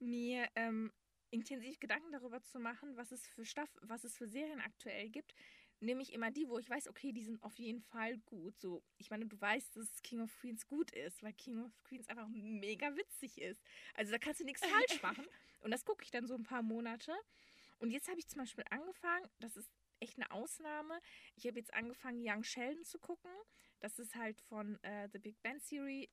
mir 0.00 0.48
ähm, 0.56 0.92
intensiv 1.30 1.78
Gedanken 1.78 2.10
darüber 2.12 2.42
zu 2.42 2.58
machen, 2.58 2.96
was 2.96 3.12
es 3.12 3.26
für 3.28 3.44
Staff, 3.44 3.70
was 3.82 4.04
es 4.04 4.16
für 4.16 4.26
Serien 4.26 4.60
aktuell 4.60 5.08
gibt, 5.08 5.34
nehme 5.80 6.02
ich 6.02 6.12
immer 6.12 6.30
die, 6.30 6.48
wo 6.48 6.58
ich 6.58 6.68
weiß, 6.68 6.88
okay, 6.88 7.12
die 7.12 7.22
sind 7.22 7.42
auf 7.42 7.58
jeden 7.58 7.80
Fall 7.80 8.18
gut. 8.18 8.58
So, 8.58 8.82
ich 8.96 9.10
meine, 9.10 9.26
du 9.26 9.40
weißt, 9.40 9.76
dass 9.76 10.02
King 10.02 10.20
of 10.20 10.36
Queens 10.40 10.66
gut 10.66 10.90
ist, 10.92 11.22
weil 11.22 11.32
King 11.32 11.64
of 11.64 11.82
Queens 11.84 12.08
einfach 12.08 12.28
mega 12.28 12.96
witzig 12.96 13.40
ist. 13.40 13.62
Also 13.94 14.12
da 14.12 14.18
kannst 14.18 14.40
du 14.40 14.44
nichts 14.44 14.62
falsch 14.66 15.02
machen. 15.02 15.26
Und 15.60 15.70
das 15.70 15.84
gucke 15.84 16.04
ich 16.04 16.10
dann 16.10 16.26
so 16.26 16.34
ein 16.34 16.44
paar 16.44 16.62
Monate. 16.62 17.14
Und 17.78 17.90
jetzt 17.90 18.08
habe 18.08 18.18
ich 18.18 18.28
zum 18.28 18.40
Beispiel 18.40 18.64
angefangen, 18.70 19.28
das 19.38 19.56
ist 19.56 19.70
echt 20.00 20.16
eine 20.16 20.30
Ausnahme. 20.30 21.00
Ich 21.36 21.46
habe 21.46 21.58
jetzt 21.58 21.72
angefangen, 21.74 22.20
Young 22.22 22.42
Sheldon 22.42 22.84
zu 22.84 22.98
gucken. 22.98 23.30
Das 23.80 23.98
ist 23.98 24.16
halt 24.16 24.40
von 24.42 24.82
äh, 24.82 25.08
The 25.12 25.18
Big 25.18 25.40
Bang 25.42 25.60
Theory 25.60 26.10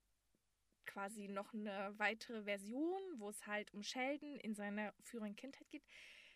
quasi 0.86 1.28
noch 1.28 1.54
eine 1.54 1.93
weitere 1.97 2.43
Version, 2.43 3.01
wo 3.17 3.30
es 3.30 3.47
halt 3.47 3.73
um 3.73 3.82
Sheldon 3.82 4.38
in 4.38 4.54
seiner 4.54 4.93
früheren 5.01 5.36
Kindheit 5.36 5.67
geht. 5.69 5.84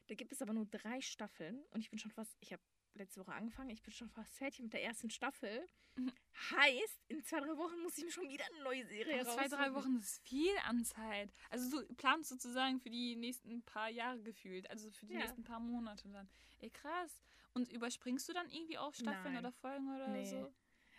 Da 0.08 0.16
gibt 0.16 0.32
es 0.32 0.42
aber 0.42 0.54
nur 0.54 0.66
drei 0.66 1.02
Staffeln 1.02 1.64
und 1.70 1.82
ich 1.82 1.92
bin 1.92 2.00
schon 2.00 2.12
fast, 2.12 2.36
ich 2.40 2.52
habe 2.52 2.64
letzte 3.00 3.22
Woche 3.22 3.34
angefangen, 3.34 3.70
ich 3.72 3.82
bin 3.82 3.94
schon 3.94 4.10
fast 4.10 4.36
fertig 4.38 4.62
mit 4.62 4.74
der 4.74 4.84
ersten 4.84 5.10
Staffel. 5.10 5.66
Mhm. 5.96 6.12
Heißt, 6.52 7.00
in 7.08 7.24
zwei, 7.24 7.40
drei 7.40 7.58
Wochen 7.58 7.80
muss 7.82 7.98
ich 7.98 8.04
mir 8.06 8.12
schon 8.12 8.30
wieder 8.30 8.46
eine 8.46 8.64
neue 8.64 8.86
Serie 8.86 9.22
Aber 9.22 9.32
zwei, 9.34 9.48
drei. 9.48 9.74
Wochen 9.74 9.98
ist 9.98 10.20
viel 10.28 10.56
an 10.66 10.84
Zeit. 10.86 11.32
Also 11.50 11.70
du 11.82 11.94
planst 11.96 12.30
sozusagen 12.30 12.80
für 12.80 12.90
die 12.90 13.16
nächsten 13.16 13.62
paar 13.64 13.90
Jahre 13.90 14.22
gefühlt. 14.22 14.70
Also 14.70 14.92
für 14.92 15.06
die 15.08 15.14
Ja. 15.16 15.22
nächsten 15.22 15.44
paar 15.44 15.60
Monate 15.60 16.08
dann. 16.10 16.30
Ey, 16.60 16.70
krass. 16.70 17.22
Und 17.54 17.72
überspringst 17.72 18.30
du 18.30 18.34
dann 18.34 18.50
irgendwie 18.50 18.78
auch 18.78 18.94
Staffeln 18.94 19.34
Nein. 19.34 19.38
oder 19.40 19.52
Folgen 19.52 19.94
oder 19.96 20.08
Nee. 20.10 20.26
so? 20.30 20.54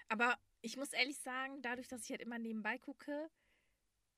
Aber 0.09 0.39
ich 0.63 0.77
muss 0.77 0.93
ehrlich 0.93 1.19
sagen, 1.19 1.63
dadurch, 1.63 1.89
dass 1.89 2.03
ich 2.05 2.11
halt 2.11 2.21
immer 2.21 2.39
nebenbei 2.39 2.79
gucke, 2.79 3.31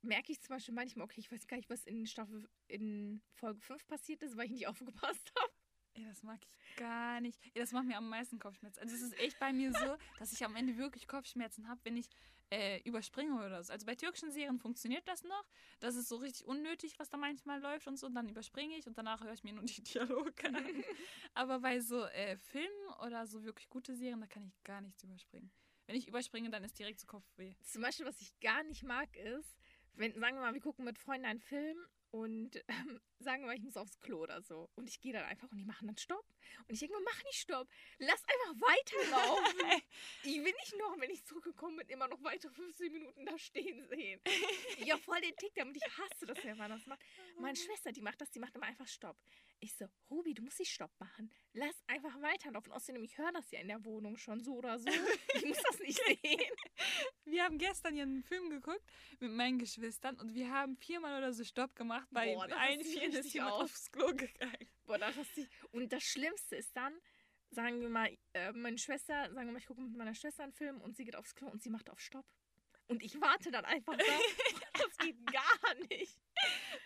merke 0.01 0.33
ich 0.33 0.41
zum 0.41 0.55
Beispiel 0.57 0.75
manchmal, 0.75 1.05
okay, 1.05 1.21
ich 1.21 1.31
weiß 1.31 1.47
gar 1.47 1.57
nicht, 1.57 1.71
was 1.71 1.85
in 1.85 2.07
Staffel 2.07 2.49
in 2.67 3.23
Folge 3.35 3.61
5 3.61 3.87
passiert 3.87 4.23
ist, 4.23 4.37
weil 4.37 4.47
ich 4.47 4.53
nicht 4.53 4.67
aufgepasst 5.15 5.33
habe. 5.39 5.52
Ey, 5.95 6.05
das 6.07 6.23
mag 6.23 6.39
ich 6.43 6.77
gar 6.77 7.21
nicht. 7.21 7.39
Ey, 7.55 7.61
das 7.61 7.73
macht 7.73 7.85
mir 7.85 7.99
am 7.99 8.09
meisten 8.09 8.39
Kopfschmerzen. 8.39 8.81
Also 8.81 8.95
es 8.95 9.03
ist 9.03 9.19
echt 9.19 9.39
bei 9.39 9.53
mir 9.53 9.73
so, 9.73 9.97
dass 10.19 10.33
ich 10.33 10.45
am 10.45 10.57
Ende 10.57 10.77
wirklich 10.79 11.07
Kopfschmerzen 11.07 11.69
habe, 11.69 11.81
wenn 11.85 11.97
ich 11.97 12.09
äh, 12.51 12.81
überspringe 12.83 13.35
oder 13.35 13.63
so. 13.63 13.73
Also 13.73 13.85
bei 13.87 13.95
türkischen 13.95 14.31
Serien 14.31 14.59
funktioniert 14.59 15.07
das 15.07 15.23
noch. 15.23 15.45
Das 15.81 15.95
ist 15.95 16.09
so 16.09 16.17
richtig 16.17 16.47
unnötig, 16.47 16.99
was 16.99 17.11
da 17.11 17.17
manchmal 17.17 17.61
läuft 17.61 17.87
und 17.89 17.99
so. 17.99 18.09
Dann 18.09 18.29
überspringe 18.29 18.77
ich 18.77 18.87
und 18.87 18.97
danach 18.97 19.23
höre 19.23 19.33
ich 19.33 19.45
mir 19.45 19.53
nur 19.53 19.65
die 19.65 19.83
Dialoge 19.83 20.33
an. 20.47 20.57
Aber 21.35 21.61
bei 21.61 21.81
so 21.81 22.05
äh, 22.05 22.37
Filmen 22.37 22.89
oder 23.05 23.27
so 23.27 23.45
wirklich 23.45 23.69
gute 23.69 23.95
Serien, 23.95 24.21
da 24.21 24.27
kann 24.27 24.47
ich 24.47 24.63
gar 24.65 24.81
nichts 24.81 25.03
überspringen. 25.03 25.51
Wenn 25.87 25.97
ich 25.97 26.09
überspringe, 26.09 26.49
dann 26.51 26.65
ist 26.65 26.79
direkt 26.79 27.01
so 27.01 27.07
Kopfweh. 27.07 27.55
Zum 27.63 27.83
Beispiel, 27.83 28.07
was 28.07 28.21
ich 28.21 28.39
gar 28.41 28.63
nicht 28.63 28.83
mag, 28.83 29.15
ist, 29.17 29.59
wenn, 29.95 30.13
sagen 30.19 30.37
wir 30.37 30.43
mal, 30.43 30.55
wir 30.55 30.61
gucken 30.61 30.85
mit 30.85 30.99
Freunden 30.99 31.27
einen 31.27 31.41
Film 31.41 31.77
und 32.13 32.63
ähm, 32.69 33.01
sagen 33.21 33.43
wir 33.43 33.47
mal, 33.47 33.57
ich 33.57 33.63
muss 33.63 33.79
aufs 33.79 33.99
Klo 34.01 34.19
oder 34.19 34.43
so. 34.43 34.69
Und 34.75 34.87
ich 34.87 35.01
gehe 35.01 35.15
dann 35.15 35.25
einfach 35.25 35.51
und 35.51 35.57
die 35.57 35.65
machen 35.65 35.87
dann 35.87 35.97
Stopp. 35.97 36.27
Und 36.69 36.75
ich 36.75 36.81
denke 36.81 36.95
mir, 36.95 37.03
mach 37.05 37.25
nicht 37.25 37.39
Stopp. 37.39 37.67
Lass 37.99 38.23
einfach 38.23 38.69
weiterlaufen. 38.69 39.83
ich 40.25 40.37
will 40.37 40.53
nicht 40.53 40.77
noch, 40.79 40.95
wenn 41.01 41.11
ich 41.11 41.25
zurückgekommen 41.25 41.79
bin, 41.79 41.89
immer 41.89 42.09
noch 42.09 42.23
weitere 42.23 42.53
15 42.53 42.93
Minuten 42.93 43.25
da 43.25 43.39
stehen 43.39 43.87
sehen. 43.89 44.21
Ich 44.79 44.91
habe 44.91 45.03
voll 45.03 45.21
den 45.21 45.35
Tick 45.37 45.55
damit. 45.55 45.77
Ich 45.77 45.85
hasse 45.85 46.27
das, 46.27 46.45
wenn 46.45 46.59
man 46.59 46.71
das 46.71 46.85
macht. 46.87 47.01
Meine 47.39 47.57
Schwester, 47.57 47.93
die 47.93 48.03
macht 48.03 48.21
das, 48.21 48.31
die 48.31 48.41
macht 48.41 48.55
immer 48.57 48.67
einfach 48.67 48.87
Stopp. 48.87 49.17
Ich 49.61 49.75
so, 49.75 49.87
Ruby, 50.11 50.35
du 50.35 50.43
musst 50.43 50.59
nicht 50.59 50.73
Stopp 50.73 50.91
machen. 50.99 51.33
Lass 51.53 51.83
einfach 51.87 52.21
weiterlaufen. 52.21 52.73
Außerdem, 52.73 53.03
ich 53.05 53.17
höre 53.17 53.33
das 53.33 53.51
ja 53.53 53.61
in 53.61 53.69
der 53.69 53.85
Wohnung 53.85 54.17
schon 54.17 54.41
so 54.41 54.57
oder 54.57 54.79
so. 54.79 54.89
Ich 55.35 55.45
muss 55.47 55.63
das 55.63 55.79
nicht 55.79 55.99
sehen. 56.05 56.53
Wir 57.25 57.45
haben 57.45 57.59
gestern 57.59 57.95
ja 57.95 58.03
einen 58.03 58.25
Film 58.25 58.51
geguckt 58.51 58.83
mit 59.21 59.31
meinen 59.31 59.59
Geschwistern 59.59 60.19
und 60.19 60.35
wir 60.35 60.51
haben 60.51 60.77
viermal 60.77 61.17
oder 61.17 61.33
so 61.33 61.45
Stopp 61.45 61.77
gemacht. 61.77 62.02
Bei 62.11 62.35
Boah, 62.35 62.49
allen 62.59 62.81
ist 62.81 63.33
jemand 63.35 63.53
aus. 63.53 63.63
aufs 63.63 63.93
Klo 63.93 64.07
gegangen. 64.15 64.69
Boah, 64.85 64.99
das 64.99 65.17
ist 65.17 65.37
die. 65.37 65.49
Und 65.71 65.93
das 65.93 66.03
Schlimmste 66.03 66.57
ist 66.57 66.77
dann, 66.77 66.95
sagen 67.51 67.81
wir 67.81 67.89
mal, 67.89 68.17
äh, 68.33 68.53
meine 68.53 68.79
Schwester, 68.79 69.31
sagen 69.33 69.47
wir 69.47 69.53
mal, 69.53 69.59
ich 69.59 69.67
gucke 69.67 69.81
mit 69.81 69.97
meiner 69.97 70.15
Schwester 70.15 70.43
einen 70.43 70.53
Film 70.53 70.81
und 70.81 70.97
sie 70.97 71.05
geht 71.05 71.17
aufs 71.17 71.35
Klo 71.35 71.49
und 71.49 71.63
sie 71.63 71.71
macht 71.71 71.91
auf 71.91 72.01
Stopp. 72.01 72.27
Und 72.89 73.03
ich 73.03 73.21
warte 73.21 73.51
dann 73.51 73.65
einfach 73.65 73.97
da. 73.97 74.05
das 74.75 74.97
geht 74.99 75.17
gar 75.27 75.75
nicht. 75.89 76.19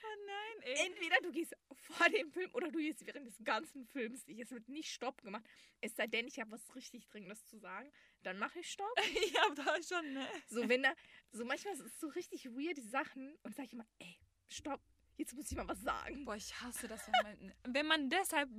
Oh 0.03 0.27
nein, 0.27 0.63
ey. 0.63 0.87
Entweder 0.87 1.17
du 1.23 1.33
gehst 1.33 1.57
vor 1.75 2.09
dem 2.09 2.31
Film 2.31 2.51
oder 2.53 2.71
du 2.71 2.79
gehst 2.79 3.05
während 3.07 3.27
des 3.27 3.43
ganzen 3.43 3.87
Films. 3.87 4.25
Es 4.29 4.51
wird 4.51 4.69
nicht 4.69 4.91
Stopp 4.91 5.23
gemacht. 5.23 5.45
Es 5.81 5.97
sei 5.97 6.07
denn, 6.07 6.27
ich 6.27 6.39
habe 6.39 6.53
was 6.53 6.75
richtig 6.75 7.09
Dringendes 7.09 7.45
zu 7.47 7.59
sagen. 7.59 7.91
Dann 8.23 8.39
mache 8.39 8.61
ich 8.61 8.71
Stopp. 8.71 8.95
Ich 9.27 9.37
hab 9.37 9.55
da 9.57 9.83
schon, 9.83 10.13
ne? 10.13 10.27
So, 10.49 10.69
wenn 10.69 10.83
da, 10.83 10.95
so 11.33 11.45
manchmal 11.45 11.75
ist 11.75 11.81
es 11.81 11.99
so 11.99 12.09
richtig 12.09 12.47
weird, 12.47 12.77
die 12.77 12.83
Sachen. 12.83 13.37
Und 13.43 13.55
sage 13.55 13.67
ich 13.67 13.73
immer, 13.73 13.87
ey, 13.99 14.17
Stopp, 14.49 14.83
jetzt 15.17 15.35
muss 15.35 15.51
ich 15.51 15.57
mal 15.57 15.69
was 15.69 15.81
sagen. 15.81 16.25
Boah, 16.25 16.37
ich 16.37 16.55
hasse 16.61 16.89
das, 16.89 17.07
wenn 17.07 17.23
man, 17.23 17.55
wenn 17.75 17.87
man 17.87 18.11
deshalb 18.11 18.51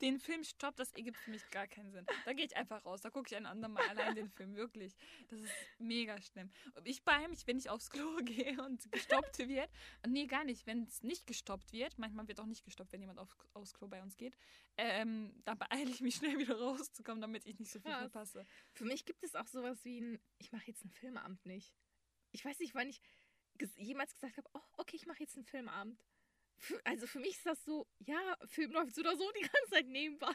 den 0.00 0.18
Film 0.18 0.44
Stopp, 0.44 0.76
das 0.76 0.92
ergibt 0.92 1.16
für 1.18 1.30
mich 1.30 1.48
gar 1.50 1.66
keinen 1.66 1.90
Sinn. 1.90 2.06
Da 2.24 2.32
gehe 2.32 2.44
ich 2.44 2.56
einfach 2.56 2.84
raus, 2.84 3.00
da 3.00 3.10
gucke 3.10 3.28
ich 3.28 3.36
ein 3.36 3.46
andermal 3.46 3.86
allein 3.88 4.14
den 4.14 4.30
Film, 4.30 4.54
wirklich. 4.54 4.94
Das 5.28 5.40
ist 5.40 5.52
mega 5.78 6.20
schlimm. 6.22 6.50
Ich 6.84 7.02
beeile 7.02 7.28
mich, 7.28 7.46
wenn 7.46 7.58
ich 7.58 7.68
aufs 7.70 7.90
Klo 7.90 8.16
gehe 8.24 8.60
und 8.62 8.90
gestoppt 8.92 9.38
wird. 9.38 9.70
Nee, 10.06 10.26
gar 10.26 10.44
nicht, 10.44 10.66
wenn 10.66 10.84
es 10.84 11.02
nicht 11.02 11.26
gestoppt 11.26 11.72
wird. 11.72 11.98
Manchmal 11.98 12.28
wird 12.28 12.40
auch 12.40 12.46
nicht 12.46 12.64
gestoppt, 12.64 12.92
wenn 12.92 13.00
jemand 13.00 13.18
auf, 13.18 13.36
aufs 13.54 13.74
Klo 13.74 13.88
bei 13.88 14.02
uns 14.02 14.16
geht. 14.16 14.36
Ähm, 14.76 15.34
da 15.44 15.54
beeile 15.54 15.90
ich 15.90 16.00
mich 16.00 16.16
schnell 16.16 16.38
wieder 16.38 16.58
rauszukommen, 16.58 17.20
damit 17.20 17.46
ich 17.46 17.58
nicht 17.58 17.72
so 17.72 17.80
viel 17.80 17.90
Krass. 17.90 18.02
verpasse. 18.02 18.46
Für 18.72 18.84
mich 18.84 19.04
gibt 19.04 19.22
es 19.24 19.34
auch 19.34 19.46
sowas 19.46 19.84
wie 19.84 20.00
ein, 20.00 20.20
ich 20.38 20.52
mache 20.52 20.66
jetzt 20.66 20.82
einen 20.82 20.92
Filmabend 20.92 21.44
nicht. 21.44 21.74
Ich 22.30 22.44
weiß 22.44 22.58
nicht, 22.60 22.74
wann 22.74 22.88
ich 22.88 23.00
jemals 23.76 24.14
gesagt 24.14 24.36
habe, 24.36 24.48
oh, 24.54 24.60
okay, 24.78 24.96
ich 24.96 25.06
mache 25.06 25.20
jetzt 25.20 25.36
einen 25.36 25.44
Filmabend. 25.44 26.00
Also 26.84 27.06
für 27.06 27.20
mich 27.20 27.36
ist 27.36 27.46
das 27.46 27.64
so, 27.64 27.86
ja, 28.00 28.36
Film 28.46 28.72
läuft 28.72 28.94
so 28.94 29.00
oder 29.00 29.16
so 29.16 29.30
die 29.36 29.42
ganze 29.42 29.70
Zeit 29.70 29.86
nebenbei. 29.86 30.34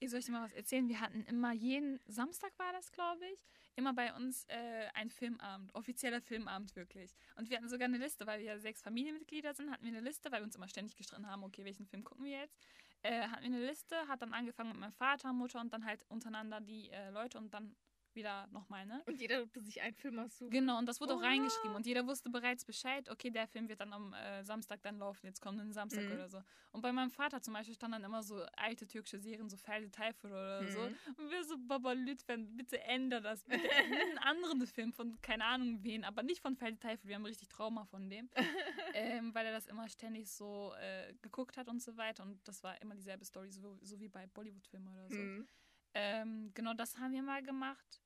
Ich 0.00 0.10
soll 0.10 0.20
ich 0.20 0.26
dir 0.26 0.32
mal 0.32 0.44
was 0.44 0.52
erzählen? 0.52 0.88
Wir 0.88 1.00
hatten 1.00 1.24
immer 1.24 1.52
jeden 1.52 2.00
Samstag 2.06 2.52
war 2.58 2.72
das, 2.72 2.92
glaube 2.92 3.24
ich, 3.26 3.46
immer 3.76 3.94
bei 3.94 4.12
uns 4.14 4.44
äh, 4.48 4.88
ein 4.94 5.10
Filmabend, 5.10 5.74
offizieller 5.74 6.20
Filmabend 6.20 6.76
wirklich. 6.76 7.14
Und 7.36 7.48
wir 7.48 7.56
hatten 7.56 7.68
sogar 7.68 7.86
eine 7.86 7.98
Liste, 7.98 8.26
weil 8.26 8.40
wir 8.40 8.46
ja 8.46 8.58
sechs 8.58 8.82
Familienmitglieder 8.82 9.54
sind, 9.54 9.70
hatten 9.70 9.84
wir 9.84 9.92
eine 9.92 10.00
Liste, 10.00 10.30
weil 10.30 10.40
wir 10.40 10.44
uns 10.44 10.56
immer 10.56 10.68
ständig 10.68 10.96
gestritten 10.96 11.26
haben, 11.26 11.42
okay, 11.42 11.64
welchen 11.64 11.86
Film 11.86 12.04
gucken 12.04 12.24
wir 12.24 12.40
jetzt? 12.40 12.58
Äh, 13.02 13.28
hatten 13.28 13.42
wir 13.42 13.56
eine 13.56 13.66
Liste, 13.66 13.96
hat 14.08 14.22
dann 14.22 14.32
angefangen 14.32 14.70
mit 14.70 14.80
meinem 14.80 14.92
Vater, 14.92 15.32
Mutter 15.32 15.60
und 15.60 15.72
dann 15.72 15.84
halt 15.84 16.04
untereinander 16.08 16.60
die 16.60 16.90
äh, 16.90 17.10
Leute 17.10 17.38
und 17.38 17.52
dann 17.54 17.74
wieder 18.14 18.46
nochmal, 18.48 18.86
ne? 18.86 19.02
Und 19.06 19.20
jeder 19.20 19.38
durfte 19.38 19.60
sich 19.60 19.80
einen 19.80 19.94
Film 19.94 20.18
aussuchen. 20.18 20.50
Genau, 20.50 20.78
und 20.78 20.86
das 20.86 21.00
wurde 21.00 21.14
auch 21.14 21.18
Oha. 21.20 21.26
reingeschrieben 21.26 21.74
und 21.74 21.86
jeder 21.86 22.06
wusste 22.06 22.30
bereits 22.30 22.64
Bescheid, 22.64 23.08
okay, 23.10 23.30
der 23.30 23.46
Film 23.46 23.68
wird 23.68 23.80
dann 23.80 23.92
am 23.92 24.12
äh, 24.12 24.42
Samstag 24.44 24.82
dann 24.82 24.98
laufen, 24.98 25.26
jetzt 25.26 25.40
kommenden 25.40 25.72
Samstag 25.72 26.04
Mhm. 26.04 26.12
oder 26.12 26.28
so. 26.28 26.42
Und 26.72 26.82
bei 26.82 26.92
meinem 26.92 27.10
Vater 27.10 27.40
zum 27.40 27.54
Beispiel 27.54 27.74
stand 27.74 27.94
dann 27.94 28.04
immer 28.04 28.22
so 28.22 28.42
alte 28.56 28.86
türkische 28.86 29.18
Serien, 29.18 29.48
so 29.48 29.56
Felde 29.56 29.90
Tayfur 29.90 30.30
oder 30.30 30.66
so. 30.70 30.80
Mhm. 30.80 30.96
Und 31.16 31.30
wir 31.30 31.44
so, 31.44 31.56
Baba 31.58 31.92
Lütfen, 31.92 32.56
bitte 32.56 32.80
änder 32.82 33.20
das. 33.20 33.44
Bitte 33.44 33.68
einen 34.08 34.18
anderen 34.18 34.66
Film 34.66 34.92
von 34.92 35.20
keine 35.20 35.44
Ahnung 35.44 35.82
wen, 35.82 36.04
aber 36.04 36.22
nicht 36.22 36.40
von 36.40 36.56
Felde 36.56 36.78
Tayfur, 36.78 37.08
wir 37.08 37.14
haben 37.16 37.26
richtig 37.26 37.48
Trauma 37.48 37.84
von 37.84 38.08
dem. 38.10 38.28
ähm, 38.94 39.34
weil 39.34 39.46
er 39.46 39.52
das 39.52 39.66
immer 39.66 39.88
ständig 39.88 40.30
so 40.30 40.72
äh, 40.80 41.14
geguckt 41.22 41.56
hat 41.56 41.68
und 41.68 41.82
so 41.82 41.96
weiter. 41.96 42.22
Und 42.22 42.46
das 42.46 42.62
war 42.62 42.80
immer 42.82 42.94
dieselbe 42.94 43.24
Story, 43.24 43.50
so, 43.50 43.78
so 43.82 43.98
wie 44.00 44.08
bei 44.08 44.26
Bollywood-Filmen 44.26 44.88
oder 44.88 45.08
so. 45.08 45.16
Hm. 45.16 45.46
Ähm, 45.94 46.50
genau, 46.54 46.74
das 46.74 46.98
haben 46.98 47.12
wir 47.12 47.22
mal 47.22 47.42
gemacht. 47.42 48.00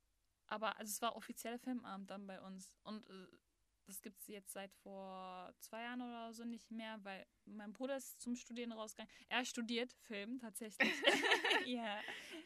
Aber 0.48 0.76
also 0.78 0.90
es 0.90 1.00
war 1.02 1.14
offizieller 1.16 1.58
Filmabend 1.58 2.10
dann 2.10 2.26
bei 2.26 2.40
uns. 2.40 2.74
Und 2.82 3.08
äh, 3.08 3.26
das 3.86 4.02
gibt 4.02 4.20
es 4.20 4.26
jetzt 4.28 4.52
seit 4.52 4.74
vor 4.82 5.54
zwei 5.60 5.82
Jahren 5.82 6.02
oder 6.02 6.32
so 6.34 6.44
nicht 6.44 6.70
mehr, 6.70 6.98
weil 7.04 7.24
mein 7.46 7.72
Bruder 7.72 7.96
ist 7.96 8.20
zum 8.20 8.36
Studieren 8.36 8.72
rausgegangen. 8.72 9.10
Er 9.30 9.44
studiert 9.46 9.92
Film 10.06 10.38
tatsächlich. 10.38 10.92
ja. 11.66 11.98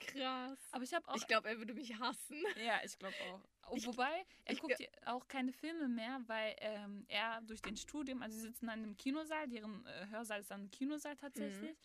Krass. 0.07 0.59
Aber 0.71 0.85
ich 0.85 0.95
habe 0.95 1.07
auch. 1.09 1.17
Ich 1.17 1.27
glaube, 1.27 1.49
er 1.49 1.59
würde 1.59 1.75
mich 1.75 1.99
hassen. 1.99 2.37
ja, 2.65 2.81
ich 2.85 2.97
glaube 2.99 3.17
auch. 3.33 3.41
Ich- 3.75 3.87
Wobei, 3.87 4.25
er 4.45 4.55
guckt 4.57 4.79
auch 5.07 5.27
keine 5.29 5.53
Filme 5.53 5.89
mehr, 5.89 6.21
weil 6.27 6.55
ähm, 6.59 7.05
er 7.09 7.41
durch 7.43 7.63
den 7.63 7.77
Studium, 7.77 8.21
also 8.23 8.37
sie 8.37 8.43
sitzen 8.43 8.67
dann 8.67 8.85
im 8.85 8.97
Kinosaal, 8.97 9.49
deren 9.49 9.87
äh, 9.87 10.07
Hörsaal 10.11 10.41
ist 10.41 10.51
dann 10.51 10.63
ein 10.65 10.71
Kinosaal 10.71 11.17
tatsächlich. 11.17 11.77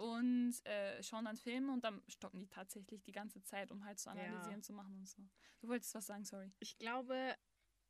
Und 0.00 0.54
äh, 0.64 1.02
schauen 1.02 1.26
dann 1.26 1.36
Filme 1.36 1.72
und 1.72 1.84
dann 1.84 2.02
stoppen 2.08 2.40
die 2.40 2.48
tatsächlich 2.48 3.02
die 3.02 3.12
ganze 3.12 3.42
Zeit, 3.42 3.70
um 3.70 3.84
halt 3.84 3.98
zu 3.98 4.08
Ja. 4.08 4.14
analysieren, 4.14 4.62
zu 4.62 4.72
machen 4.72 4.96
und 4.96 5.06
so. 5.06 5.22
Du 5.60 5.68
wolltest 5.68 5.94
was 5.94 6.06
sagen, 6.06 6.24
sorry. 6.24 6.50
Ich 6.58 6.78
glaube, 6.78 7.36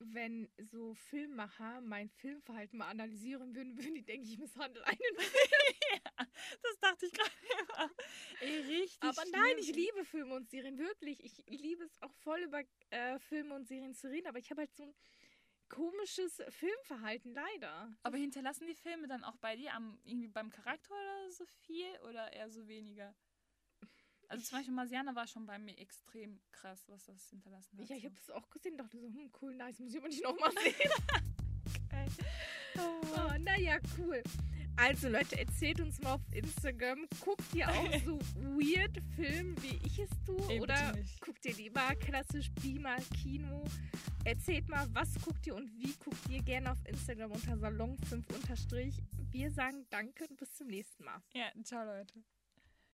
wenn 0.00 0.50
so 0.58 0.94
Filmmacher 0.94 1.80
mein 1.82 2.08
Filmverhalten 2.08 2.78
mal 2.78 2.88
analysieren 2.88 3.54
würden, 3.54 3.76
würden 3.76 3.94
die 3.94 4.02
denken, 4.04 4.26
ich 4.26 4.38
misshandle 4.38 4.84
einen. 4.84 4.98
Das 6.62 6.78
dachte 6.80 7.06
ich 7.06 7.12
gerade 7.12 7.30
immer. 7.60 7.90
Ey, 8.40 8.60
richtig. 8.60 9.02
Aber 9.02 9.22
nein, 9.30 9.42
schlimm. 9.56 9.58
ich 9.58 9.74
liebe 9.74 10.04
Filme 10.04 10.34
und 10.34 10.48
Serien, 10.50 10.78
wirklich. 10.78 11.22
Ich 11.22 11.44
liebe 11.46 11.84
es 11.84 12.00
auch 12.02 12.12
voll 12.14 12.40
über 12.40 12.62
äh, 12.90 13.18
Filme 13.18 13.54
und 13.54 13.66
Serien 13.68 13.94
zu 13.94 14.08
reden, 14.08 14.26
aber 14.26 14.38
ich 14.38 14.50
habe 14.50 14.62
halt 14.62 14.74
so 14.74 14.84
ein 14.84 14.94
komisches 15.70 16.42
Filmverhalten, 16.50 17.33
leider. 17.33 17.90
Aber 18.02 18.18
hinterlassen 18.18 18.66
die 18.66 18.74
Filme 18.74 19.09
dann 19.09 19.24
auch 19.24 19.37
bei 19.37 19.56
dir 19.56 19.72
am, 19.74 19.98
irgendwie 20.04 20.28
beim 20.28 20.50
Charakter 20.50 20.92
oder 20.92 21.30
so 21.30 21.46
viel 21.46 21.98
oder 22.09 22.33
eher 22.33 22.50
so 22.50 22.68
weniger? 22.68 23.14
Also 24.28 24.44
zum 24.44 24.59
Beispiel 24.59 24.74
Marsiana 24.74 25.14
war 25.14 25.26
schon 25.26 25.46
bei 25.46 25.59
mir 25.59 25.76
extrem 25.78 26.40
krass, 26.52 26.85
was 26.88 27.06
das 27.06 27.30
hinterlassen 27.30 27.78
hat. 27.78 27.88
Ja, 27.88 27.96
ich 27.96 28.04
habe 28.04 28.14
das 28.14 28.30
auch 28.30 28.48
gesehen, 28.50 28.76
dachte 28.76 29.00
so, 29.00 29.06
hm, 29.06 29.33
cool, 29.40 29.54
nice, 29.56 29.78
muss 29.80 29.92
ich 29.92 29.98
aber 29.98 30.09
nicht 30.09 30.22
nochmal 30.22 30.52
sehen. 30.52 30.90
Geil. 31.90 32.09
Oh, 32.78 33.00
Oh, 33.30 33.38
naja, 33.38 33.78
cool. 33.98 34.22
Also 34.76 35.09
Leute, 35.09 35.38
erzählt 35.38 35.80
uns 35.80 36.00
mal 36.00 36.14
auf 36.14 36.22
Instagram, 36.33 37.06
guckt 37.20 37.54
ihr 37.54 37.68
auch 37.68 37.92
so 38.04 38.18
weird 38.37 38.98
Filme, 39.14 39.54
wie 39.62 39.78
ich 39.87 39.98
es 39.98 40.11
tue? 40.24 40.37
Bitte 40.46 40.62
oder 40.62 40.92
nicht. 40.92 41.20
guckt 41.20 41.44
ihr 41.44 41.54
lieber 41.54 41.94
klassisch 41.96 42.50
Beamer, 42.62 42.96
Kino? 43.22 43.64
Erzählt 44.24 44.68
mal, 44.68 44.87
was 44.92 45.14
guckt 45.22 45.46
ihr 45.46 45.54
und 45.54 45.70
wie 45.78 45.92
guckt 46.02 46.28
ihr 46.28 46.42
gerne 46.42 46.72
auf 46.72 46.78
Instagram 46.87 47.33
unter 47.33 47.54
Salon5 47.54 48.35
unterstrich. 48.35 48.94
Wir 49.30 49.50
sagen 49.50 49.87
danke 49.90 50.26
und 50.28 50.37
bis 50.37 50.54
zum 50.54 50.68
nächsten 50.68 51.04
Mal. 51.04 51.20
Ja, 51.35 51.46
ciao 51.62 51.85
Leute. 51.85 52.14